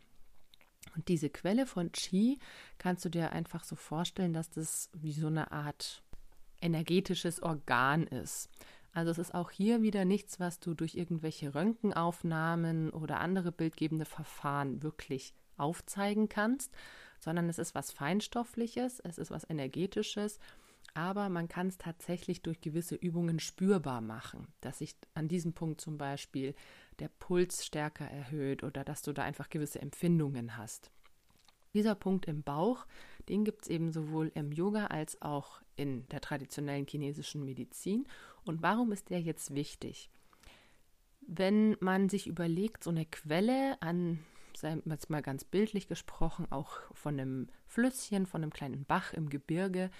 Und 0.95 1.07
diese 1.07 1.29
Quelle 1.29 1.65
von 1.65 1.91
Qi 1.91 2.39
kannst 2.77 3.05
du 3.05 3.09
dir 3.09 3.31
einfach 3.31 3.63
so 3.63 3.75
vorstellen, 3.75 4.33
dass 4.33 4.49
das 4.49 4.89
wie 4.93 5.13
so 5.13 5.27
eine 5.27 5.51
Art 5.51 6.03
energetisches 6.61 7.41
Organ 7.41 8.07
ist. 8.07 8.49
Also 8.91 9.11
es 9.11 9.17
ist 9.17 9.35
auch 9.35 9.51
hier 9.51 9.81
wieder 9.81 10.03
nichts, 10.03 10.39
was 10.39 10.59
du 10.59 10.73
durch 10.73 10.95
irgendwelche 10.95 11.53
Röntgenaufnahmen 11.53 12.89
oder 12.89 13.19
andere 13.19 13.51
bildgebende 13.51 14.05
Verfahren 14.05 14.81
wirklich 14.81 15.33
aufzeigen 15.57 16.27
kannst, 16.27 16.73
sondern 17.19 17.49
es 17.49 17.59
ist 17.59 17.75
was 17.75 17.91
Feinstoffliches, 17.91 18.99
es 19.01 19.17
ist 19.17 19.29
was 19.29 19.47
Energetisches, 19.49 20.39
aber 20.93 21.29
man 21.29 21.47
kann 21.47 21.67
es 21.67 21.77
tatsächlich 21.77 22.41
durch 22.41 22.61
gewisse 22.61 22.95
Übungen 22.95 23.39
spürbar 23.39 24.01
machen, 24.01 24.47
dass 24.61 24.79
sich 24.79 24.95
an 25.13 25.27
diesem 25.27 25.53
Punkt 25.53 25.81
zum 25.81 25.97
Beispiel 25.97 26.55
der 26.99 27.09
Puls 27.09 27.65
stärker 27.65 28.05
erhöht 28.05 28.63
oder 28.63 28.83
dass 28.83 29.01
du 29.01 29.13
da 29.13 29.23
einfach 29.23 29.49
gewisse 29.49 29.81
Empfindungen 29.81 30.57
hast. 30.57 30.91
Dieser 31.73 31.95
Punkt 31.95 32.27
im 32.27 32.43
Bauch, 32.43 32.85
den 33.27 33.45
gibt 33.45 33.63
es 33.63 33.67
eben 33.67 33.91
sowohl 33.91 34.31
im 34.33 34.51
Yoga 34.51 34.87
als 34.87 35.21
auch 35.21 35.61
in 35.75 36.07
der 36.09 36.19
traditionellen 36.19 36.87
chinesischen 36.87 37.45
Medizin. 37.45 38.07
Und 38.43 38.61
warum 38.61 38.91
ist 38.91 39.09
der 39.09 39.21
jetzt 39.21 39.53
wichtig? 39.53 40.09
Wenn 41.21 41.77
man 41.79 42.09
sich 42.09 42.25
überlegt, 42.25 42.83
so 42.83 42.89
eine 42.89 43.05
Quelle 43.05 43.79
an, 43.81 44.19
wir 44.61 44.81
jetzt 44.87 45.09
mal 45.09 45.21
ganz 45.21 45.43
bildlich 45.43 45.87
gesprochen, 45.87 46.47
auch 46.49 46.79
von 46.93 47.19
einem 47.19 47.47
Flüsschen, 47.67 48.25
von 48.25 48.41
einem 48.41 48.51
kleinen 48.51 48.83
Bach 48.85 49.13
im 49.13 49.29
Gebirge, 49.29 49.91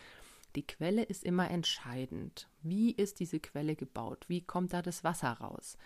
die 0.56 0.65
Quelle 0.65 1.03
ist 1.03 1.24
immer 1.24 1.50
entscheidend. 1.51 2.50
Wie 2.62 2.91
ist 2.91 3.20
diese 3.20 3.39
Quelle 3.39 3.75
gebaut? 3.75 4.25
Wie 4.27 4.41
kommt 4.41 4.74
da 4.74 4.82
das 4.82 5.03
Wasser 5.03 5.32
raus? 5.32 5.77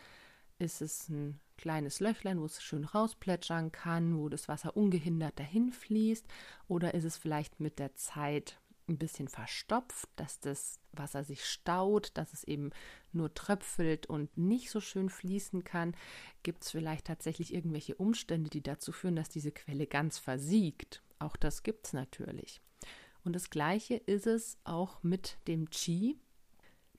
Ist 0.60 0.82
es 0.82 1.10
ein 1.10 1.40
kleines 1.58 2.00
Löchlein, 2.00 2.40
wo 2.40 2.46
es 2.46 2.64
schön 2.64 2.86
rausplätschern 2.86 3.72
kann, 3.72 4.18
wo 4.18 4.30
das 4.30 4.48
Wasser 4.48 4.78
ungehindert 4.78 5.40
dahin 5.40 5.72
fließt? 5.72 6.26
Oder 6.68 6.94
ist 6.94 7.04
es 7.04 7.18
vielleicht 7.18 7.60
mit 7.60 7.80
der 7.80 7.96
Zeit 7.96 8.60
ein 8.88 8.98
bisschen 8.98 9.28
verstopft, 9.28 10.10
dass 10.16 10.40
das 10.40 10.80
Wasser 10.92 11.24
sich 11.24 11.46
staut, 11.46 12.12
dass 12.16 12.34
es 12.34 12.44
eben 12.44 12.72
nur 13.12 13.34
tröpfelt 13.34 14.06
und 14.06 14.38
nicht 14.38 14.70
so 14.70 14.80
schön 14.80 15.10
fließen 15.10 15.64
kann? 15.64 15.96
Gibt 16.44 16.64
es 16.64 16.72
vielleicht 16.72 17.08
tatsächlich 17.08 17.54
irgendwelche 17.54 17.96
Umstände, 17.96 18.50
die 18.50 18.62
dazu 18.64 18.92
führen, 18.92 19.16
dass 19.16 19.30
diese 19.30 19.52
Quelle 19.52 19.88
ganz 19.88 20.18
versiegt? 20.18 21.02
Auch 21.20 21.36
das 21.36 21.64
gibt 21.64 21.88
es 21.88 21.94
natürlich. 21.94 22.62
Und 23.24 23.34
das 23.34 23.50
Gleiche 23.50 23.96
ist 23.96 24.28
es 24.28 24.58
auch 24.64 25.02
mit 25.04 25.38
dem 25.48 25.70
Qi, 25.70 26.18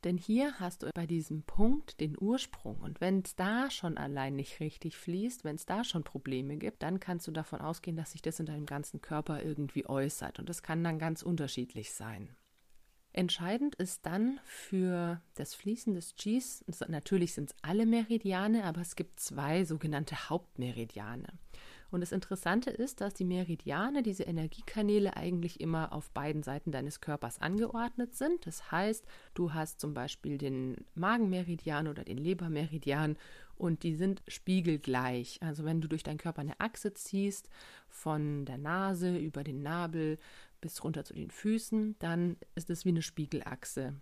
denn 0.05 0.19
hier 0.19 0.61
hast 0.61 0.83
du 0.83 0.91
bei 0.95 1.07
diesem 1.07 1.43
Punkt 1.43 1.99
den 2.01 2.17
Ursprung. 2.19 2.81
Und 2.81 3.01
wenn 3.01 3.23
es 3.25 3.37
da 3.37 3.71
schon 3.71 3.97
allein 3.97 4.37
nicht 4.37 4.61
richtig 4.61 4.97
fließt, 4.97 5.45
wenn 5.45 5.57
es 5.57 5.65
da 5.65 5.83
schon 5.83 6.05
Probleme 6.05 6.59
gibt, 6.59 6.83
dann 6.83 7.01
kannst 7.01 7.27
du 7.27 7.31
davon 7.31 7.61
ausgehen, 7.61 7.97
dass 7.97 8.13
sich 8.13 8.21
das 8.21 8.39
in 8.39 8.47
deinem 8.47 8.67
ganzen 8.67 9.01
Körper 9.01 9.43
irgendwie 9.43 9.87
äußert. 9.87 10.39
Und 10.39 10.49
das 10.51 10.63
kann 10.63 10.85
dann 10.85 10.99
ganz 10.99 11.23
unterschiedlich 11.23 11.93
sein. 11.95 12.37
Entscheidend 13.13 13.77
ist 13.77 14.05
dann 14.05 14.41
für 14.45 15.23
das 15.37 15.55
Fließen 15.55 15.95
des 15.95 16.17
Qis, 16.17 16.65
natürlich 16.89 17.33
sind 17.33 17.51
es 17.51 17.57
alle 17.63 17.87
Meridiane, 17.87 18.65
aber 18.65 18.81
es 18.81 18.97
gibt 18.97 19.21
zwei 19.21 19.65
sogenannte 19.65 20.29
Hauptmeridiane. 20.29 21.29
Und 21.95 22.01
das 22.01 22.11
Interessante 22.11 22.71
ist, 22.71 23.01
dass 23.01 23.15
die 23.15 23.25
Meridiane, 23.25 24.03
diese 24.03 24.25
Energiekanäle, 24.25 25.17
eigentlich 25.17 25.61
immer 25.61 25.93
auf 25.93 26.11
beiden 26.11 26.43
Seiten 26.43 26.73
deines 26.73 27.01
Körpers 27.01 27.41
angeordnet 27.41 28.17
sind. 28.17 28.49
Das 28.49 28.73
heißt, 28.73 29.07
du 29.35 29.55
hast 29.55 29.79
zum 29.79 29.95
Beispiel 29.95 30.37
den 30.37 30.79
Magenmeridian 30.97 31.87
oder 31.87 32.03
den 32.03 32.19
Lebermeridian 32.19 33.17
und 33.57 33.85
die 33.85 33.95
sind 33.95 34.25
spiegelgleich. 34.27 35.39
Also 35.41 35.65
wenn 35.65 35.81
du 35.81 35.87
durch 35.87 36.03
deinen 36.03 36.19
Körper 36.19 36.41
eine 36.41 36.59
Achse 36.59 36.95
ziehst, 36.95 37.49
von 37.89 38.45
der 38.45 38.59
Nase 38.59 39.17
über 39.17 39.45
den 39.45 39.63
Nabel 39.63 40.19
bis 40.61 40.83
runter 40.83 41.05
zu 41.05 41.15
den 41.15 41.31
Füßen, 41.31 41.95
dann 42.01 42.39
ist 42.57 42.71
es 42.71 42.85
wie 42.85 42.89
eine 42.89 43.03
Spiegelachse. 43.03 43.95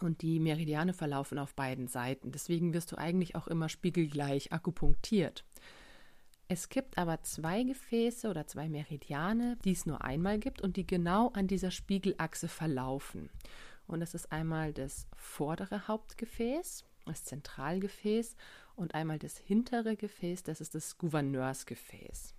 Und 0.00 0.22
die 0.22 0.40
Meridiane 0.40 0.92
verlaufen 0.92 1.38
auf 1.38 1.54
beiden 1.54 1.86
Seiten. 1.86 2.32
Deswegen 2.32 2.74
wirst 2.74 2.90
du 2.90 2.98
eigentlich 2.98 3.36
auch 3.36 3.46
immer 3.46 3.68
spiegelgleich 3.68 4.52
akupunktiert. 4.52 5.44
Es 6.48 6.68
gibt 6.68 6.98
aber 6.98 7.22
zwei 7.22 7.62
Gefäße 7.62 8.28
oder 8.28 8.46
zwei 8.46 8.68
Meridiane, 8.68 9.56
die 9.64 9.72
es 9.72 9.86
nur 9.86 10.04
einmal 10.04 10.38
gibt 10.38 10.60
und 10.60 10.76
die 10.76 10.86
genau 10.86 11.28
an 11.30 11.46
dieser 11.46 11.70
Spiegelachse 11.70 12.48
verlaufen. 12.48 13.30
Und 13.86 14.00
das 14.00 14.14
ist 14.14 14.30
einmal 14.30 14.72
das 14.72 15.06
vordere 15.16 15.88
Hauptgefäß, 15.88 16.84
das 17.06 17.24
Zentralgefäß, 17.24 18.36
und 18.76 18.94
einmal 18.94 19.18
das 19.18 19.38
hintere 19.38 19.96
Gefäß, 19.96 20.42
das 20.42 20.60
ist 20.60 20.74
das 20.74 20.98
Gouverneursgefäß. 20.98 22.34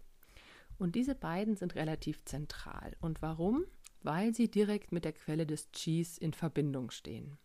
Und 0.78 0.96
diese 0.96 1.16
beiden 1.16 1.56
sind 1.56 1.76
relativ 1.76 2.24
zentral. 2.26 2.96
Und 3.00 3.22
warum? 3.22 3.66
Weil 4.04 4.36
sie 4.36 4.52
direkt 4.52 4.92
mit 4.92 5.06
der 5.06 5.14
Quelle 5.14 5.46
des 5.46 5.70
Qis 5.72 6.18
in 6.18 6.34
Verbindung 6.34 6.92
stehen. 6.92 7.38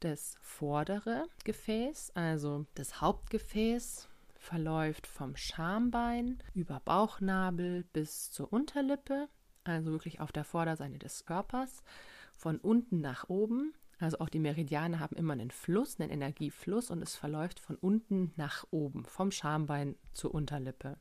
Das 0.00 0.36
vordere 0.40 1.26
Gefäß, 1.44 2.12
also 2.14 2.64
das 2.74 3.02
Hauptgefäß, 3.02 4.08
verläuft 4.40 5.06
vom 5.06 5.36
Schambein 5.36 6.42
über 6.54 6.80
Bauchnabel 6.80 7.84
bis 7.92 8.32
zur 8.32 8.52
Unterlippe, 8.52 9.28
also 9.64 9.92
wirklich 9.92 10.20
auf 10.20 10.32
der 10.32 10.44
Vorderseite 10.44 10.98
des 10.98 11.26
Körpers, 11.26 11.84
von 12.32 12.58
unten 12.58 13.00
nach 13.00 13.28
oben. 13.28 13.74
Also 13.98 14.18
auch 14.18 14.30
die 14.30 14.38
Meridiane 14.38 14.98
haben 14.98 15.14
immer 15.14 15.34
einen 15.34 15.50
Fluss, 15.50 16.00
einen 16.00 16.10
Energiefluss 16.10 16.90
und 16.90 17.02
es 17.02 17.16
verläuft 17.16 17.60
von 17.60 17.76
unten 17.76 18.32
nach 18.36 18.66
oben, 18.70 19.04
vom 19.04 19.30
Schambein 19.30 19.94
zur 20.14 20.34
Unterlippe. 20.34 20.96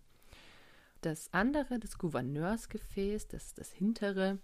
Das 1.00 1.34
andere, 1.34 1.79
das 1.79 1.98
Gouverneursgefäß, 1.98 3.29
das 3.29 3.53
das 3.53 3.72
hintere, 3.72 4.39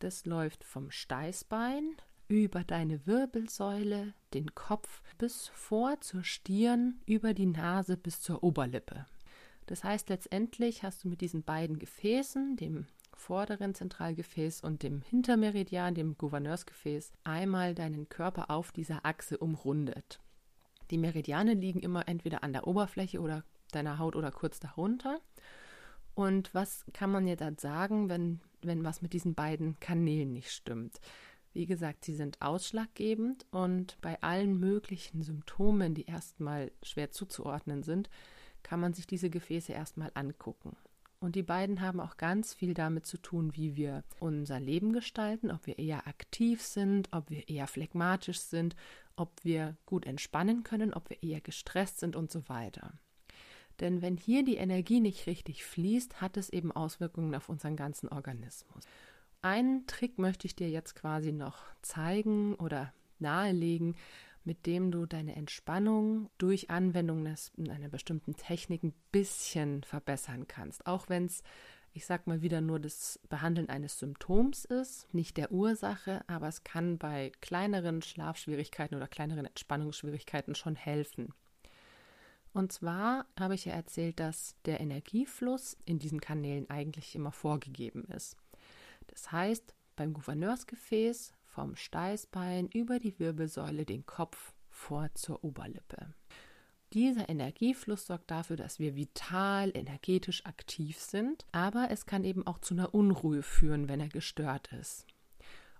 das 0.00 0.26
läuft 0.26 0.64
vom 0.64 0.90
Steißbein 0.90 1.94
über 2.32 2.64
deine 2.64 3.06
Wirbelsäule, 3.06 4.14
den 4.32 4.54
Kopf 4.54 5.02
bis 5.18 5.48
vor 5.48 6.00
zur 6.00 6.24
Stirn, 6.24 6.98
über 7.04 7.34
die 7.34 7.44
Nase 7.44 7.98
bis 7.98 8.22
zur 8.22 8.42
Oberlippe. 8.42 9.04
Das 9.66 9.84
heißt, 9.84 10.08
letztendlich 10.08 10.82
hast 10.82 11.04
du 11.04 11.08
mit 11.08 11.20
diesen 11.20 11.42
beiden 11.42 11.78
Gefäßen, 11.78 12.56
dem 12.56 12.86
vorderen 13.14 13.74
Zentralgefäß 13.74 14.62
und 14.62 14.82
dem 14.82 15.02
Hintermeridian, 15.02 15.94
dem 15.94 16.16
Gouverneursgefäß, 16.16 17.12
einmal 17.22 17.74
deinen 17.74 18.08
Körper 18.08 18.50
auf 18.50 18.72
dieser 18.72 19.04
Achse 19.04 19.36
umrundet. 19.36 20.18
Die 20.90 20.96
Meridiane 20.96 21.52
liegen 21.52 21.80
immer 21.80 22.08
entweder 22.08 22.42
an 22.42 22.54
der 22.54 22.66
Oberfläche 22.66 23.20
oder 23.20 23.44
deiner 23.72 23.98
Haut 23.98 24.16
oder 24.16 24.30
kurz 24.30 24.58
darunter. 24.58 25.20
Und 26.14 26.54
was 26.54 26.86
kann 26.94 27.10
man 27.10 27.26
jetzt 27.26 27.60
sagen, 27.60 28.08
wenn, 28.08 28.40
wenn 28.62 28.84
was 28.84 29.02
mit 29.02 29.12
diesen 29.12 29.34
beiden 29.34 29.78
Kanälen 29.80 30.32
nicht 30.32 30.50
stimmt? 30.50 30.98
Wie 31.52 31.66
gesagt, 31.66 32.04
sie 32.04 32.14
sind 32.14 32.40
ausschlaggebend 32.40 33.46
und 33.50 33.98
bei 34.00 34.22
allen 34.22 34.58
möglichen 34.58 35.22
Symptomen, 35.22 35.94
die 35.94 36.06
erstmal 36.06 36.72
schwer 36.82 37.10
zuzuordnen 37.10 37.82
sind, 37.82 38.08
kann 38.62 38.80
man 38.80 38.94
sich 38.94 39.06
diese 39.06 39.28
Gefäße 39.28 39.72
erstmal 39.72 40.10
angucken. 40.14 40.76
Und 41.20 41.36
die 41.36 41.42
beiden 41.42 41.80
haben 41.80 42.00
auch 42.00 42.16
ganz 42.16 42.52
viel 42.52 42.74
damit 42.74 43.06
zu 43.06 43.16
tun, 43.16 43.54
wie 43.54 43.76
wir 43.76 44.02
unser 44.18 44.58
Leben 44.58 44.92
gestalten, 44.92 45.52
ob 45.52 45.66
wir 45.66 45.78
eher 45.78 46.08
aktiv 46.08 46.62
sind, 46.62 47.08
ob 47.12 47.30
wir 47.30 47.48
eher 47.48 47.68
phlegmatisch 47.68 48.40
sind, 48.40 48.74
ob 49.14 49.32
wir 49.44 49.76
gut 49.86 50.04
entspannen 50.04 50.64
können, 50.64 50.92
ob 50.92 51.10
wir 51.10 51.22
eher 51.22 51.40
gestresst 51.40 52.00
sind 52.00 52.16
und 52.16 52.30
so 52.32 52.48
weiter. 52.48 52.94
Denn 53.78 54.02
wenn 54.02 54.16
hier 54.16 54.44
die 54.44 54.56
Energie 54.56 55.00
nicht 55.00 55.26
richtig 55.26 55.64
fließt, 55.64 56.20
hat 56.20 56.36
es 56.36 56.50
eben 56.50 56.72
Auswirkungen 56.72 57.34
auf 57.34 57.48
unseren 57.48 57.76
ganzen 57.76 58.08
Organismus. 58.08 58.84
Einen 59.44 59.88
Trick 59.88 60.20
möchte 60.20 60.46
ich 60.46 60.54
dir 60.54 60.70
jetzt 60.70 60.94
quasi 60.94 61.32
noch 61.32 61.64
zeigen 61.82 62.54
oder 62.54 62.92
nahelegen, 63.18 63.96
mit 64.44 64.66
dem 64.66 64.92
du 64.92 65.04
deine 65.04 65.34
Entspannung 65.34 66.30
durch 66.38 66.70
Anwendung 66.70 67.26
einer 67.26 67.88
bestimmten 67.88 68.36
Technik 68.36 68.84
ein 68.84 68.94
bisschen 69.10 69.82
verbessern 69.82 70.46
kannst. 70.46 70.86
Auch 70.86 71.08
wenn 71.08 71.24
es, 71.24 71.42
ich 71.92 72.06
sag 72.06 72.28
mal 72.28 72.40
wieder, 72.40 72.60
nur 72.60 72.78
das 72.78 73.18
Behandeln 73.28 73.68
eines 73.68 73.98
Symptoms 73.98 74.64
ist, 74.64 75.12
nicht 75.12 75.36
der 75.36 75.50
Ursache, 75.50 76.22
aber 76.28 76.46
es 76.46 76.62
kann 76.62 76.98
bei 76.98 77.32
kleineren 77.40 78.00
Schlafschwierigkeiten 78.00 78.96
oder 78.96 79.08
kleineren 79.08 79.46
Entspannungsschwierigkeiten 79.46 80.54
schon 80.54 80.76
helfen. 80.76 81.34
Und 82.52 82.70
zwar 82.70 83.26
habe 83.36 83.56
ich 83.56 83.64
ja 83.64 83.72
erzählt, 83.72 84.20
dass 84.20 84.54
der 84.66 84.78
Energiefluss 84.78 85.76
in 85.84 85.98
diesen 85.98 86.20
Kanälen 86.20 86.70
eigentlich 86.70 87.16
immer 87.16 87.32
vorgegeben 87.32 88.04
ist. 88.04 88.36
Das 89.08 89.32
heißt, 89.32 89.74
beim 89.96 90.12
Gouverneursgefäß 90.12 91.34
vom 91.44 91.76
Steißbein 91.76 92.68
über 92.68 92.98
die 92.98 93.18
Wirbelsäule 93.18 93.84
den 93.84 94.06
Kopf 94.06 94.54
vor 94.70 95.10
zur 95.14 95.44
Oberlippe. 95.44 96.14
Dieser 96.92 97.28
Energiefluss 97.28 98.06
sorgt 98.06 98.30
dafür, 98.30 98.56
dass 98.56 98.78
wir 98.78 98.96
vital, 98.96 99.70
energetisch 99.74 100.44
aktiv 100.44 100.98
sind, 100.98 101.46
aber 101.52 101.88
es 101.90 102.04
kann 102.04 102.24
eben 102.24 102.46
auch 102.46 102.58
zu 102.58 102.74
einer 102.74 102.94
Unruhe 102.94 103.42
führen, 103.42 103.88
wenn 103.88 104.00
er 104.00 104.08
gestört 104.08 104.72
ist. 104.72 105.06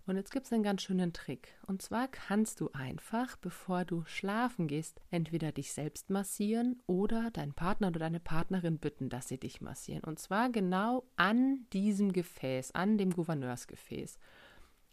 Und 0.04 0.16
jetzt 0.16 0.32
gibt 0.32 0.46
es 0.46 0.52
einen 0.52 0.64
ganz 0.64 0.82
schönen 0.82 1.12
Trick. 1.12 1.54
Und 1.66 1.80
zwar 1.80 2.08
kannst 2.08 2.60
du 2.60 2.70
einfach, 2.72 3.36
bevor 3.36 3.84
du 3.84 4.04
schlafen 4.06 4.66
gehst, 4.66 5.00
entweder 5.10 5.52
dich 5.52 5.72
selbst 5.72 6.10
massieren 6.10 6.82
oder 6.86 7.30
deinen 7.30 7.54
Partner 7.54 7.88
oder 7.88 8.00
deine 8.00 8.18
Partnerin 8.18 8.78
bitten, 8.78 9.08
dass 9.08 9.28
sie 9.28 9.38
dich 9.38 9.60
massieren. 9.60 10.02
Und 10.02 10.18
zwar 10.18 10.50
genau 10.50 11.04
an 11.16 11.66
diesem 11.72 12.12
Gefäß, 12.12 12.74
an 12.74 12.98
dem 12.98 13.10
Gouverneursgefäß. 13.10 14.18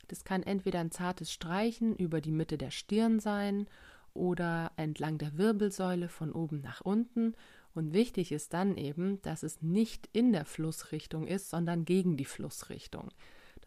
Das 0.10 0.24
kann 0.24 0.44
entweder 0.44 0.80
ein 0.80 0.92
zartes 0.92 1.32
Streichen 1.32 1.96
über 1.96 2.22
die 2.22 2.32
Mitte 2.32 2.58
der 2.60 2.72
Stirn 2.72 3.20
sein 3.20 3.68
oder 4.14 4.72
entlang 4.76 5.18
der 5.18 5.38
Wirbelsäule 5.38 6.10
von 6.10 6.32
oben 6.34 6.62
nach 6.62 6.82
unten. 6.82 7.34
Und 7.74 7.94
wichtig 7.94 8.32
ist 8.32 8.54
dann 8.54 8.78
eben, 8.78 9.22
dass 9.24 9.42
es 9.42 9.62
nicht 9.62 10.08
in 10.14 10.34
der 10.34 10.46
Flussrichtung 10.46 11.26
ist, 11.26 11.50
sondern 11.50 11.86
gegen 11.86 12.16
die 12.16 12.26
Flussrichtung. 12.26 13.10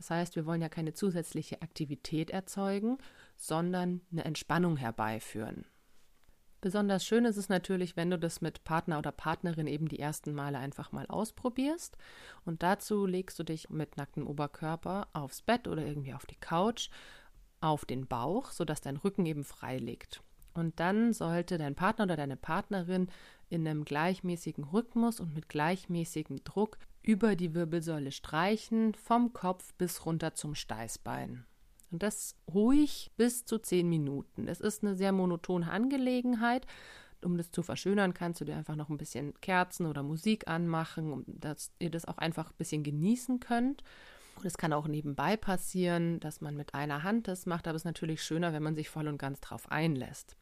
Das 0.02 0.10
heißt, 0.10 0.34
wir 0.34 0.46
wollen 0.46 0.60
ja 0.60 0.68
keine 0.68 0.94
zusätzliche 0.94 1.62
Aktivität 1.62 2.30
erzeugen, 2.30 2.98
sondern 3.36 4.00
eine 4.10 4.24
Entspannung 4.24 4.76
herbeiführen. 4.76 5.64
Besonders 6.60 7.06
schön 7.06 7.24
ist 7.24 7.36
es 7.36 7.48
natürlich, 7.48 7.96
wenn 7.96 8.10
du 8.10 8.18
das 8.18 8.40
mit 8.40 8.64
Partner 8.64 8.98
oder 8.98 9.12
Partnerin 9.12 9.68
eben 9.68 9.86
die 9.86 10.00
ersten 10.00 10.34
Male 10.34 10.58
einfach 10.58 10.90
mal 10.90 11.06
ausprobierst. 11.06 11.96
Und 12.44 12.64
dazu 12.64 13.06
legst 13.06 13.38
du 13.38 13.44
dich 13.44 13.70
mit 13.70 13.96
nacktem 13.96 14.26
Oberkörper 14.26 15.06
aufs 15.12 15.40
Bett 15.40 15.68
oder 15.68 15.86
irgendwie 15.86 16.14
auf 16.14 16.26
die 16.26 16.34
Couch, 16.34 16.90
auf 17.60 17.84
den 17.84 18.08
Bauch, 18.08 18.50
sodass 18.50 18.80
dein 18.80 18.96
Rücken 18.96 19.24
eben 19.24 19.44
frei 19.44 19.76
liegt. 19.78 20.20
Und 20.52 20.80
dann 20.80 21.12
sollte 21.12 21.58
dein 21.58 21.76
Partner 21.76 22.06
oder 22.06 22.16
deine 22.16 22.36
Partnerin 22.36 23.08
in 23.50 23.68
einem 23.68 23.84
gleichmäßigen 23.84 24.64
Rhythmus 24.64 25.20
und 25.20 25.32
mit 25.32 25.48
gleichmäßigem 25.48 26.42
Druck 26.42 26.78
über 27.02 27.36
die 27.36 27.54
Wirbelsäule 27.54 28.12
streichen, 28.12 28.94
vom 28.94 29.32
Kopf 29.32 29.74
bis 29.74 30.06
runter 30.06 30.34
zum 30.34 30.54
Steißbein. 30.54 31.44
Und 31.90 32.02
das 32.02 32.36
ruhig 32.52 33.10
bis 33.16 33.44
zu 33.44 33.58
zehn 33.58 33.88
Minuten. 33.88 34.48
Es 34.48 34.60
ist 34.60 34.82
eine 34.82 34.96
sehr 34.96 35.12
monotone 35.12 35.70
Angelegenheit. 35.70 36.66
Um 37.22 37.36
das 37.36 37.52
zu 37.52 37.62
verschönern, 37.62 38.14
kannst 38.14 38.40
du 38.40 38.44
dir 38.44 38.56
einfach 38.56 38.76
noch 38.76 38.88
ein 38.88 38.96
bisschen 38.96 39.34
Kerzen 39.40 39.86
oder 39.86 40.02
Musik 40.02 40.48
anmachen, 40.48 41.24
dass 41.26 41.70
ihr 41.78 41.90
das 41.90 42.06
auch 42.06 42.18
einfach 42.18 42.50
ein 42.50 42.56
bisschen 42.56 42.82
genießen 42.82 43.40
könnt. 43.40 43.84
Und 44.36 44.46
es 44.46 44.56
kann 44.56 44.72
auch 44.72 44.88
nebenbei 44.88 45.36
passieren, 45.36 46.18
dass 46.18 46.40
man 46.40 46.56
mit 46.56 46.74
einer 46.74 47.02
Hand 47.02 47.28
das 47.28 47.46
macht, 47.46 47.68
aber 47.68 47.76
es 47.76 47.82
ist 47.82 47.86
natürlich 47.86 48.22
schöner, 48.22 48.52
wenn 48.52 48.62
man 48.62 48.74
sich 48.74 48.88
voll 48.88 49.06
und 49.06 49.18
ganz 49.18 49.40
drauf 49.40 49.70
einlässt. 49.70 50.36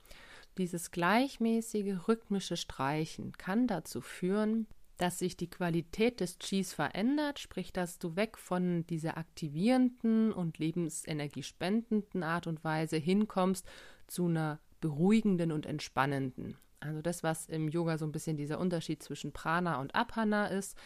Dieses 0.56 0.90
gleichmäßige 0.90 2.08
rhythmische 2.08 2.56
Streichen 2.56 3.32
kann 3.32 3.66
dazu 3.66 4.00
führen, 4.00 4.66
dass 5.00 5.18
sich 5.18 5.34
die 5.34 5.48
Qualität 5.48 6.20
des 6.20 6.38
Cheese 6.38 6.74
verändert, 6.74 7.38
sprich, 7.38 7.72
dass 7.72 7.98
du 7.98 8.16
weg 8.16 8.36
von 8.36 8.86
dieser 8.86 9.16
aktivierenden 9.16 10.30
und 10.30 10.58
lebensenergiespendenden 10.58 12.22
Art 12.22 12.46
und 12.46 12.62
Weise 12.64 12.98
hinkommst 12.98 13.66
zu 14.06 14.26
einer 14.26 14.60
beruhigenden 14.82 15.52
und 15.52 15.64
entspannenden. 15.64 16.58
Also 16.80 17.00
das, 17.00 17.22
was 17.22 17.46
im 17.46 17.68
Yoga 17.68 17.96
so 17.96 18.04
ein 18.04 18.12
bisschen 18.12 18.36
dieser 18.36 18.58
Unterschied 18.58 19.02
zwischen 19.02 19.32
Prana 19.32 19.80
und 19.80 19.94
Apana 19.94 20.48
ist, 20.48 20.76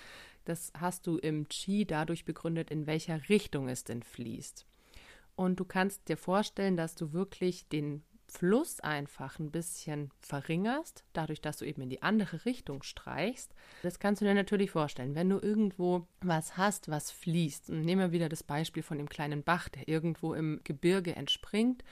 das 0.44 0.72
hast 0.78 1.08
du 1.08 1.18
im 1.18 1.48
Chi 1.48 1.84
dadurch 1.84 2.24
begründet, 2.24 2.70
in 2.70 2.86
welcher 2.86 3.28
Richtung 3.28 3.68
es 3.68 3.82
denn 3.82 4.04
fließt. 4.04 4.64
Und 5.34 5.58
du 5.58 5.64
kannst 5.64 6.08
dir 6.08 6.16
vorstellen, 6.16 6.76
dass 6.76 6.94
du 6.94 7.12
wirklich 7.12 7.68
den 7.68 8.04
Fluss 8.36 8.80
einfach 8.80 9.38
ein 9.38 9.52
bisschen 9.52 10.10
verringerst, 10.18 11.04
dadurch, 11.12 11.40
dass 11.40 11.58
du 11.58 11.64
eben 11.64 11.82
in 11.82 11.88
die 11.88 12.02
andere 12.02 12.44
Richtung 12.44 12.82
streichst. 12.82 13.54
Das 13.82 14.00
kannst 14.00 14.20
du 14.20 14.26
dir 14.26 14.34
natürlich 14.34 14.72
vorstellen, 14.72 15.14
wenn 15.14 15.28
du 15.28 15.38
irgendwo 15.38 16.08
was 16.20 16.56
hast, 16.56 16.88
was 16.88 17.12
fließt. 17.12 17.70
Und 17.70 17.82
nehmen 17.82 18.00
wir 18.00 18.12
wieder 18.12 18.28
das 18.28 18.42
Beispiel 18.42 18.82
von 18.82 18.98
dem 18.98 19.08
kleinen 19.08 19.44
Bach, 19.44 19.68
der 19.68 19.86
irgendwo 19.86 20.34
im 20.34 20.60
Gebirge 20.64 21.14
entspringt 21.14 21.84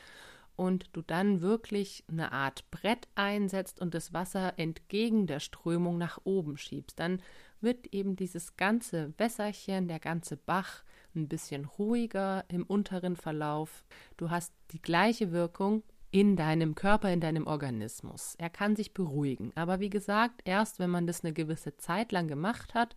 und 0.56 0.90
du 0.92 1.02
dann 1.02 1.42
wirklich 1.42 2.04
eine 2.08 2.32
Art 2.32 2.68
Brett 2.72 3.06
einsetzt 3.14 3.80
und 3.80 3.94
das 3.94 4.12
Wasser 4.12 4.54
entgegen 4.58 5.28
der 5.28 5.40
Strömung 5.40 5.96
nach 5.96 6.18
oben 6.24 6.56
schiebst, 6.56 6.98
dann 6.98 7.22
wird 7.60 7.86
eben 7.94 8.16
dieses 8.16 8.56
ganze 8.56 9.14
Wässerchen, 9.16 9.86
der 9.86 10.00
ganze 10.00 10.36
Bach 10.36 10.82
ein 11.14 11.28
bisschen 11.28 11.64
ruhiger 11.64 12.44
im 12.48 12.64
unteren 12.64 13.16
Verlauf. 13.16 13.84
Du 14.16 14.30
hast 14.30 14.52
die 14.72 14.82
gleiche 14.82 15.30
Wirkung 15.30 15.84
in 16.12 16.36
deinem 16.36 16.74
Körper, 16.74 17.10
in 17.10 17.20
deinem 17.20 17.46
Organismus. 17.46 18.36
Er 18.38 18.50
kann 18.50 18.76
sich 18.76 18.94
beruhigen. 18.94 19.50
Aber 19.56 19.80
wie 19.80 19.90
gesagt, 19.90 20.42
erst 20.44 20.78
wenn 20.78 20.90
man 20.90 21.06
das 21.06 21.24
eine 21.24 21.32
gewisse 21.32 21.76
Zeit 21.78 22.12
lang 22.12 22.28
gemacht 22.28 22.74
hat, 22.74 22.94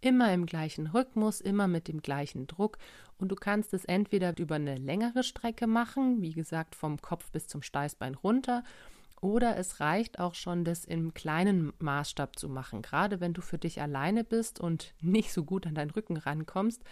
immer 0.00 0.34
im 0.34 0.44
gleichen 0.44 0.88
Rhythmus, 0.88 1.40
immer 1.40 1.68
mit 1.68 1.86
dem 1.86 2.02
gleichen 2.02 2.48
Druck. 2.48 2.78
Und 3.16 3.28
du 3.28 3.36
kannst 3.36 3.72
es 3.72 3.84
entweder 3.84 4.36
über 4.38 4.56
eine 4.56 4.76
längere 4.76 5.22
Strecke 5.22 5.68
machen, 5.68 6.20
wie 6.20 6.32
gesagt, 6.32 6.74
vom 6.74 7.00
Kopf 7.00 7.30
bis 7.30 7.46
zum 7.46 7.62
Steißbein 7.62 8.14
runter, 8.16 8.64
oder 9.20 9.56
es 9.56 9.78
reicht 9.78 10.18
auch 10.18 10.34
schon, 10.34 10.64
das 10.64 10.84
im 10.84 11.14
kleinen 11.14 11.72
Maßstab 11.78 12.36
zu 12.36 12.48
machen. 12.48 12.82
Gerade 12.82 13.20
wenn 13.20 13.34
du 13.34 13.40
für 13.40 13.56
dich 13.56 13.80
alleine 13.80 14.24
bist 14.24 14.58
und 14.58 14.94
nicht 15.00 15.32
so 15.32 15.44
gut 15.44 15.64
an 15.64 15.76
deinen 15.76 15.90
Rücken 15.90 16.16
rankommst, 16.16 16.82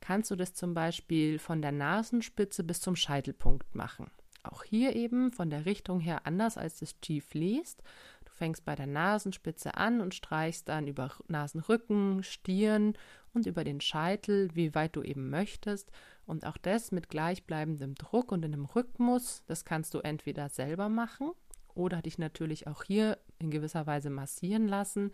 kannst 0.00 0.30
du 0.30 0.36
das 0.36 0.54
zum 0.54 0.74
Beispiel 0.74 1.40
von 1.40 1.60
der 1.60 1.72
Nasenspitze 1.72 2.62
bis 2.62 2.80
zum 2.80 2.94
Scheitelpunkt 2.94 3.74
machen. 3.74 4.06
Auch 4.42 4.64
hier 4.64 4.96
eben 4.96 5.32
von 5.32 5.50
der 5.50 5.66
Richtung 5.66 6.00
her 6.00 6.26
anders 6.26 6.58
als 6.58 6.80
das 6.80 7.00
G 7.00 7.20
fließt. 7.20 7.82
Du 8.24 8.32
fängst 8.32 8.64
bei 8.64 8.74
der 8.74 8.86
Nasenspitze 8.86 9.74
an 9.76 10.00
und 10.00 10.14
streichst 10.14 10.68
dann 10.68 10.88
über 10.88 11.10
Nasenrücken, 11.28 12.22
Stirn 12.22 12.94
und 13.34 13.46
über 13.46 13.62
den 13.62 13.80
Scheitel, 13.80 14.50
wie 14.54 14.74
weit 14.74 14.96
du 14.96 15.02
eben 15.02 15.30
möchtest. 15.30 15.92
Und 16.26 16.44
auch 16.44 16.56
das 16.56 16.92
mit 16.92 17.08
gleichbleibendem 17.08 17.94
Druck 17.94 18.32
und 18.32 18.44
in 18.44 18.52
einem 18.52 18.64
Rhythmus. 18.64 19.44
Das 19.46 19.64
kannst 19.64 19.94
du 19.94 19.98
entweder 19.98 20.48
selber 20.48 20.88
machen 20.88 21.32
oder 21.74 22.02
dich 22.02 22.18
natürlich 22.18 22.66
auch 22.66 22.82
hier 22.82 23.18
in 23.38 23.50
gewisser 23.50 23.86
Weise 23.86 24.10
massieren 24.10 24.66
lassen. 24.66 25.12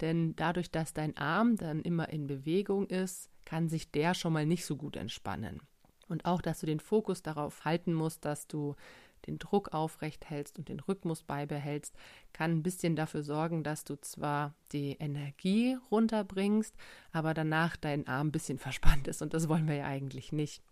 Denn 0.00 0.34
dadurch, 0.36 0.70
dass 0.70 0.92
dein 0.92 1.16
Arm 1.16 1.56
dann 1.56 1.82
immer 1.82 2.08
in 2.08 2.26
Bewegung 2.26 2.86
ist, 2.86 3.30
kann 3.44 3.68
sich 3.68 3.90
der 3.90 4.14
schon 4.14 4.32
mal 4.32 4.46
nicht 4.46 4.64
so 4.64 4.76
gut 4.76 4.96
entspannen. 4.96 5.60
Und 6.12 6.26
auch, 6.26 6.42
dass 6.42 6.60
du 6.60 6.66
den 6.66 6.78
Fokus 6.78 7.22
darauf 7.22 7.64
halten 7.64 7.94
musst, 7.94 8.26
dass 8.26 8.46
du 8.46 8.76
den 9.26 9.38
Druck 9.38 9.72
aufrecht 9.72 10.28
hältst 10.28 10.58
und 10.58 10.68
den 10.68 10.78
Rhythmus 10.78 11.22
beibehältst, 11.22 11.94
kann 12.34 12.50
ein 12.50 12.62
bisschen 12.62 12.96
dafür 12.96 13.22
sorgen, 13.22 13.64
dass 13.64 13.84
du 13.84 13.98
zwar 13.98 14.52
die 14.72 14.98
Energie 15.00 15.78
runterbringst, 15.90 16.74
aber 17.12 17.32
danach 17.32 17.76
dein 17.76 18.06
Arm 18.06 18.26
ein 18.26 18.32
bisschen 18.32 18.58
verspannt 18.58 19.08
ist 19.08 19.22
und 19.22 19.32
das 19.32 19.48
wollen 19.48 19.66
wir 19.66 19.76
ja 19.76 19.86
eigentlich 19.86 20.32
nicht. 20.32 20.62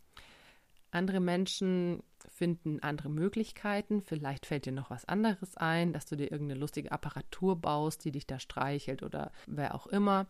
Andere 0.90 1.20
Menschen 1.20 2.02
finden 2.28 2.80
andere 2.80 3.08
Möglichkeiten. 3.08 4.02
Vielleicht 4.02 4.44
fällt 4.44 4.66
dir 4.66 4.72
noch 4.72 4.90
was 4.90 5.06
anderes 5.06 5.56
ein, 5.56 5.94
dass 5.94 6.04
du 6.04 6.16
dir 6.16 6.30
irgendeine 6.30 6.60
lustige 6.60 6.92
Apparatur 6.92 7.58
baust, 7.58 8.04
die 8.04 8.12
dich 8.12 8.26
da 8.26 8.38
streichelt 8.38 9.02
oder 9.02 9.32
wer 9.46 9.74
auch 9.74 9.86
immer. 9.86 10.26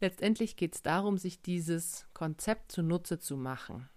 Letztendlich 0.00 0.56
geht 0.56 0.76
es 0.76 0.82
darum, 0.82 1.18
sich 1.18 1.42
dieses 1.42 2.06
Konzept 2.14 2.72
zunutze 2.72 3.18
zu 3.18 3.36
machen. 3.36 3.90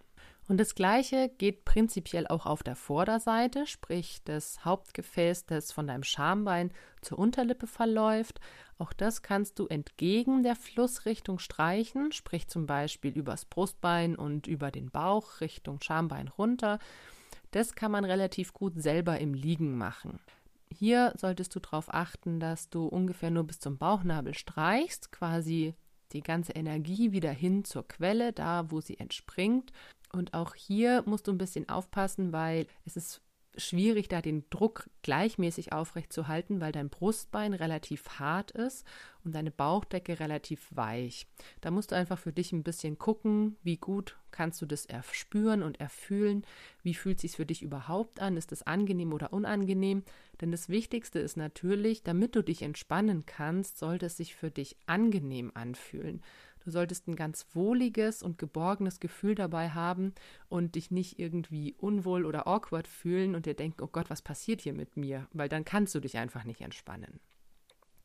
Und 0.46 0.58
das 0.58 0.74
Gleiche 0.74 1.30
geht 1.38 1.64
prinzipiell 1.64 2.26
auch 2.26 2.44
auf 2.44 2.62
der 2.62 2.76
Vorderseite, 2.76 3.66
sprich 3.66 4.20
das 4.24 4.64
Hauptgefäß, 4.64 5.46
das 5.46 5.72
von 5.72 5.86
deinem 5.86 6.02
Schambein 6.02 6.70
zur 7.00 7.18
Unterlippe 7.18 7.66
verläuft. 7.66 8.40
Auch 8.76 8.92
das 8.92 9.22
kannst 9.22 9.58
du 9.58 9.66
entgegen 9.66 10.42
der 10.42 10.56
Flussrichtung 10.56 11.38
streichen, 11.38 12.12
sprich 12.12 12.48
zum 12.48 12.66
Beispiel 12.66 13.12
übers 13.12 13.46
Brustbein 13.46 14.16
und 14.16 14.46
über 14.46 14.70
den 14.70 14.90
Bauch 14.90 15.40
Richtung 15.40 15.80
Schambein 15.80 16.28
runter. 16.28 16.78
Das 17.50 17.74
kann 17.74 17.92
man 17.92 18.04
relativ 18.04 18.52
gut 18.52 18.74
selber 18.76 19.18
im 19.20 19.32
Liegen 19.32 19.78
machen. 19.78 20.18
Hier 20.76 21.14
solltest 21.16 21.54
du 21.54 21.60
darauf 21.60 21.92
achten, 21.94 22.40
dass 22.40 22.68
du 22.68 22.86
ungefähr 22.86 23.30
nur 23.30 23.44
bis 23.44 23.60
zum 23.60 23.78
Bauchnabel 23.78 24.34
streichst, 24.34 25.12
quasi 25.12 25.74
die 26.12 26.22
ganze 26.22 26.52
Energie 26.52 27.12
wieder 27.12 27.30
hin 27.30 27.64
zur 27.64 27.86
Quelle, 27.86 28.32
da 28.32 28.70
wo 28.70 28.80
sie 28.80 28.98
entspringt. 28.98 29.72
Und 30.14 30.32
auch 30.32 30.54
hier 30.54 31.02
musst 31.06 31.26
du 31.26 31.32
ein 31.32 31.38
bisschen 31.38 31.68
aufpassen, 31.68 32.32
weil 32.32 32.66
es 32.84 32.96
ist 32.96 33.20
schwierig, 33.56 34.08
da 34.08 34.20
den 34.20 34.44
Druck 34.50 34.88
gleichmäßig 35.02 35.72
aufrecht 35.72 36.12
zu 36.12 36.28
halten, 36.28 36.60
weil 36.60 36.72
dein 36.72 36.88
Brustbein 36.88 37.54
relativ 37.54 38.18
hart 38.18 38.50
ist 38.50 38.84
und 39.24 39.34
deine 39.34 39.50
Bauchdecke 39.50 40.18
relativ 40.18 40.68
weich. 40.74 41.26
Da 41.60 41.70
musst 41.70 41.92
du 41.92 41.96
einfach 41.96 42.18
für 42.18 42.32
dich 42.32 42.52
ein 42.52 42.64
bisschen 42.64 42.98
gucken, 42.98 43.56
wie 43.62 43.76
gut 43.76 44.16
kannst 44.30 44.60
du 44.60 44.66
das 44.66 44.86
erspüren 44.86 45.62
und 45.62 45.78
erfühlen, 45.78 46.44
wie 46.82 46.94
fühlt 46.94 47.20
sich 47.20 47.36
für 47.36 47.46
dich 47.46 47.62
überhaupt 47.62 48.20
an, 48.20 48.36
ist 48.36 48.50
es 48.50 48.62
angenehm 48.64 49.12
oder 49.12 49.32
unangenehm? 49.32 50.02
Denn 50.40 50.50
das 50.50 50.68
Wichtigste 50.68 51.20
ist 51.20 51.36
natürlich, 51.36 52.02
damit 52.02 52.34
du 52.34 52.42
dich 52.42 52.62
entspannen 52.62 53.24
kannst, 53.26 53.78
sollte 53.78 54.06
es 54.06 54.16
sich 54.16 54.34
für 54.34 54.50
dich 54.50 54.76
angenehm 54.86 55.52
anfühlen. 55.54 56.22
Du 56.64 56.70
solltest 56.70 57.06
ein 57.08 57.16
ganz 57.16 57.46
wohliges 57.52 58.22
und 58.22 58.38
geborgenes 58.38 58.98
Gefühl 58.98 59.34
dabei 59.34 59.70
haben 59.70 60.14
und 60.48 60.74
dich 60.76 60.90
nicht 60.90 61.18
irgendwie 61.18 61.74
unwohl 61.78 62.24
oder 62.24 62.46
awkward 62.46 62.88
fühlen 62.88 63.34
und 63.34 63.46
dir 63.46 63.54
denken, 63.54 63.82
oh 63.82 63.88
Gott, 63.88 64.08
was 64.08 64.22
passiert 64.22 64.62
hier 64.62 64.72
mit 64.72 64.96
mir? 64.96 65.28
Weil 65.32 65.50
dann 65.50 65.64
kannst 65.64 65.94
du 65.94 66.00
dich 66.00 66.16
einfach 66.16 66.44
nicht 66.44 66.62
entspannen. 66.62 67.20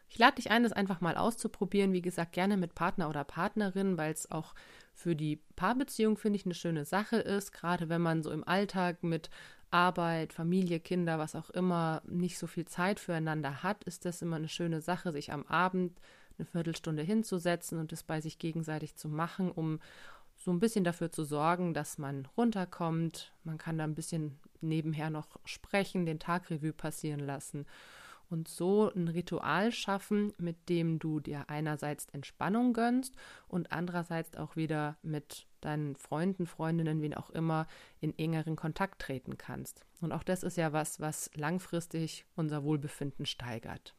Ich 0.09 0.17
lade 0.17 0.35
dich 0.35 0.49
ein, 0.51 0.63
das 0.63 0.73
einfach 0.73 1.01
mal 1.01 1.15
auszuprobieren. 1.15 1.93
Wie 1.93 2.01
gesagt, 2.01 2.33
gerne 2.33 2.57
mit 2.57 2.75
Partner 2.75 3.09
oder 3.09 3.23
Partnerin, 3.23 3.97
weil 3.97 4.11
es 4.11 4.29
auch 4.29 4.55
für 4.93 5.15
die 5.15 5.37
Paarbeziehung, 5.55 6.17
finde 6.17 6.37
ich, 6.37 6.45
eine 6.45 6.55
schöne 6.55 6.83
Sache 6.83 7.17
ist. 7.17 7.51
Gerade 7.53 7.89
wenn 7.89 8.01
man 8.01 8.23
so 8.23 8.31
im 8.31 8.43
Alltag 8.43 9.03
mit 9.03 9.29
Arbeit, 9.71 10.33
Familie, 10.33 10.79
Kinder, 10.79 11.19
was 11.19 11.35
auch 11.35 11.51
immer, 11.51 12.01
nicht 12.07 12.39
so 12.39 12.47
viel 12.47 12.65
Zeit 12.65 12.99
füreinander 12.99 13.61
hat, 13.61 13.83
ist 13.83 14.03
das 14.03 14.23
immer 14.23 14.37
eine 14.37 14.49
schöne 14.49 14.81
Sache, 14.81 15.11
sich 15.11 15.31
am 15.31 15.45
Abend 15.45 15.99
eine 16.39 16.45
Viertelstunde 16.45 17.03
hinzusetzen 17.03 17.79
und 17.79 17.91
es 17.91 18.03
bei 18.03 18.21
sich 18.21 18.39
gegenseitig 18.39 18.95
zu 18.95 19.09
machen, 19.09 19.51
um 19.51 19.79
so 20.35 20.51
ein 20.51 20.59
bisschen 20.59 20.85
dafür 20.85 21.11
zu 21.11 21.25
sorgen, 21.25 21.73
dass 21.73 21.97
man 21.97 22.27
runterkommt. 22.37 23.33
Man 23.43 23.57
kann 23.57 23.77
da 23.77 23.83
ein 23.83 23.95
bisschen 23.95 24.39
nebenher 24.61 25.09
noch 25.09 25.27
sprechen, 25.43 26.05
den 26.05 26.19
Tagrevue 26.19 26.73
passieren 26.73 27.19
lassen 27.19 27.65
und 28.29 28.47
so 28.47 28.91
ein 28.93 29.07
Ritual 29.07 29.71
schaffen, 29.71 30.33
mit 30.37 30.69
dem 30.69 30.99
du 30.99 31.19
dir 31.19 31.45
einerseits 31.49 32.05
Entspannung 32.07 32.73
gönnst 32.73 33.15
und 33.47 33.71
andererseits 33.71 34.37
auch 34.37 34.55
wieder 34.55 34.97
mit 35.01 35.47
deinen 35.61 35.95
Freunden, 35.95 36.45
Freundinnen, 36.45 37.01
wen 37.01 37.13
auch 37.13 37.29
immer, 37.31 37.67
in 37.99 38.17
engeren 38.17 38.55
Kontakt 38.55 39.01
treten 39.01 39.37
kannst. 39.37 39.85
Und 39.99 40.11
auch 40.11 40.23
das 40.23 40.43
ist 40.43 40.57
ja 40.57 40.71
was, 40.71 40.99
was 40.99 41.29
langfristig 41.35 42.25
unser 42.35 42.63
Wohlbefinden 42.63 43.25
steigert. 43.25 43.95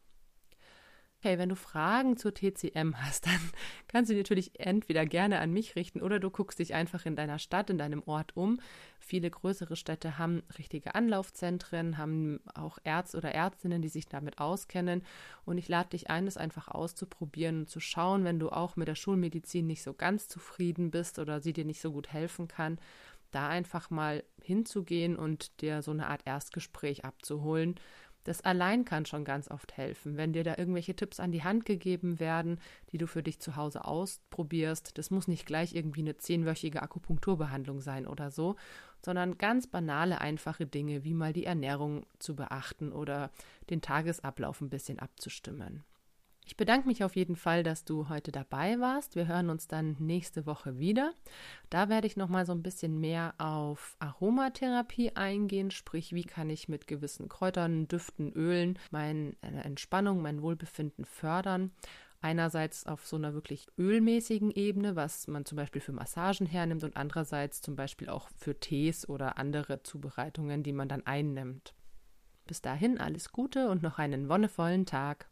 Hey, 1.22 1.36
wenn 1.36 1.50
du 1.50 1.54
Fragen 1.54 2.16
zur 2.16 2.32
TCM 2.32 2.94
hast, 2.96 3.26
dann 3.26 3.40
kannst 3.88 4.08
du 4.08 4.14
die 4.14 4.20
natürlich 4.20 4.58
entweder 4.58 5.04
gerne 5.04 5.40
an 5.40 5.52
mich 5.52 5.76
richten 5.76 6.00
oder 6.00 6.18
du 6.18 6.30
guckst 6.30 6.58
dich 6.58 6.72
einfach 6.72 7.04
in 7.04 7.14
deiner 7.14 7.38
Stadt, 7.38 7.68
in 7.68 7.76
deinem 7.76 8.02
Ort 8.06 8.38
um. 8.38 8.58
Viele 8.98 9.30
größere 9.30 9.76
Städte 9.76 10.16
haben 10.16 10.42
richtige 10.56 10.94
Anlaufzentren, 10.94 11.98
haben 11.98 12.40
auch 12.54 12.78
Ärzte 12.84 13.18
oder 13.18 13.32
Ärztinnen, 13.32 13.82
die 13.82 13.90
sich 13.90 14.06
damit 14.06 14.38
auskennen. 14.38 15.02
Und 15.44 15.58
ich 15.58 15.68
lade 15.68 15.90
dich 15.90 16.08
ein, 16.08 16.24
das 16.24 16.38
einfach 16.38 16.68
auszuprobieren 16.68 17.60
und 17.60 17.68
zu 17.68 17.80
schauen, 17.80 18.24
wenn 18.24 18.38
du 18.38 18.48
auch 18.48 18.76
mit 18.76 18.88
der 18.88 18.94
Schulmedizin 18.94 19.66
nicht 19.66 19.82
so 19.82 19.92
ganz 19.92 20.26
zufrieden 20.26 20.90
bist 20.90 21.18
oder 21.18 21.40
sie 21.40 21.52
dir 21.52 21.66
nicht 21.66 21.82
so 21.82 21.92
gut 21.92 22.10
helfen 22.10 22.48
kann, 22.48 22.78
da 23.30 23.48
einfach 23.48 23.90
mal 23.90 24.24
hinzugehen 24.42 25.16
und 25.16 25.60
dir 25.60 25.82
so 25.82 25.90
eine 25.90 26.06
Art 26.06 26.22
Erstgespräch 26.24 27.04
abzuholen 27.04 27.78
das 28.24 28.42
allein 28.42 28.84
kann 28.84 29.06
schon 29.06 29.24
ganz 29.24 29.50
oft 29.50 29.76
helfen, 29.76 30.16
wenn 30.16 30.32
dir 30.32 30.44
da 30.44 30.56
irgendwelche 30.58 30.94
Tipps 30.94 31.20
an 31.20 31.32
die 31.32 31.42
Hand 31.42 31.64
gegeben 31.64 32.20
werden, 32.20 32.60
die 32.92 32.98
du 32.98 33.06
für 33.06 33.22
dich 33.22 33.40
zu 33.40 33.56
Hause 33.56 33.84
ausprobierst. 33.84 34.98
Das 34.98 35.10
muss 35.10 35.28
nicht 35.28 35.46
gleich 35.46 35.74
irgendwie 35.74 36.00
eine 36.00 36.16
zehnwöchige 36.16 36.82
Akupunkturbehandlung 36.82 37.80
sein 37.80 38.06
oder 38.06 38.30
so, 38.30 38.56
sondern 39.04 39.38
ganz 39.38 39.66
banale, 39.66 40.20
einfache 40.20 40.66
Dinge, 40.66 41.04
wie 41.04 41.14
mal 41.14 41.32
die 41.32 41.46
Ernährung 41.46 42.04
zu 42.18 42.36
beachten 42.36 42.92
oder 42.92 43.30
den 43.70 43.80
Tagesablauf 43.80 44.60
ein 44.60 44.70
bisschen 44.70 44.98
abzustimmen. 44.98 45.84
Ich 46.50 46.56
bedanke 46.56 46.88
mich 46.88 47.04
auf 47.04 47.14
jeden 47.14 47.36
Fall, 47.36 47.62
dass 47.62 47.84
du 47.84 48.08
heute 48.08 48.32
dabei 48.32 48.80
warst. 48.80 49.14
Wir 49.14 49.28
hören 49.28 49.50
uns 49.50 49.68
dann 49.68 49.94
nächste 50.00 50.46
Woche 50.46 50.80
wieder. 50.80 51.12
Da 51.70 51.88
werde 51.88 52.08
ich 52.08 52.16
noch 52.16 52.28
mal 52.28 52.44
so 52.44 52.50
ein 52.50 52.64
bisschen 52.64 52.98
mehr 52.98 53.34
auf 53.38 53.94
Aromatherapie 54.00 55.12
eingehen, 55.14 55.70
sprich, 55.70 56.12
wie 56.12 56.24
kann 56.24 56.50
ich 56.50 56.68
mit 56.68 56.88
gewissen 56.88 57.28
Kräutern, 57.28 57.86
Düften, 57.86 58.32
Ölen 58.32 58.80
meine 58.90 59.36
Entspannung, 59.42 60.22
mein 60.22 60.42
Wohlbefinden 60.42 61.04
fördern. 61.04 61.70
Einerseits 62.20 62.84
auf 62.84 63.06
so 63.06 63.14
einer 63.14 63.32
wirklich 63.32 63.68
ölmäßigen 63.78 64.50
Ebene, 64.50 64.96
was 64.96 65.28
man 65.28 65.44
zum 65.44 65.54
Beispiel 65.54 65.80
für 65.80 65.92
Massagen 65.92 66.46
hernimmt, 66.46 66.82
und 66.82 66.96
andererseits 66.96 67.62
zum 67.62 67.76
Beispiel 67.76 68.08
auch 68.08 68.28
für 68.34 68.58
Tees 68.58 69.08
oder 69.08 69.38
andere 69.38 69.84
Zubereitungen, 69.84 70.64
die 70.64 70.72
man 70.72 70.88
dann 70.88 71.06
einnimmt. 71.06 71.74
Bis 72.48 72.60
dahin 72.60 72.98
alles 72.98 73.30
Gute 73.30 73.68
und 73.68 73.84
noch 73.84 74.00
einen 74.00 74.28
wonnevollen 74.28 74.84
Tag. 74.84 75.29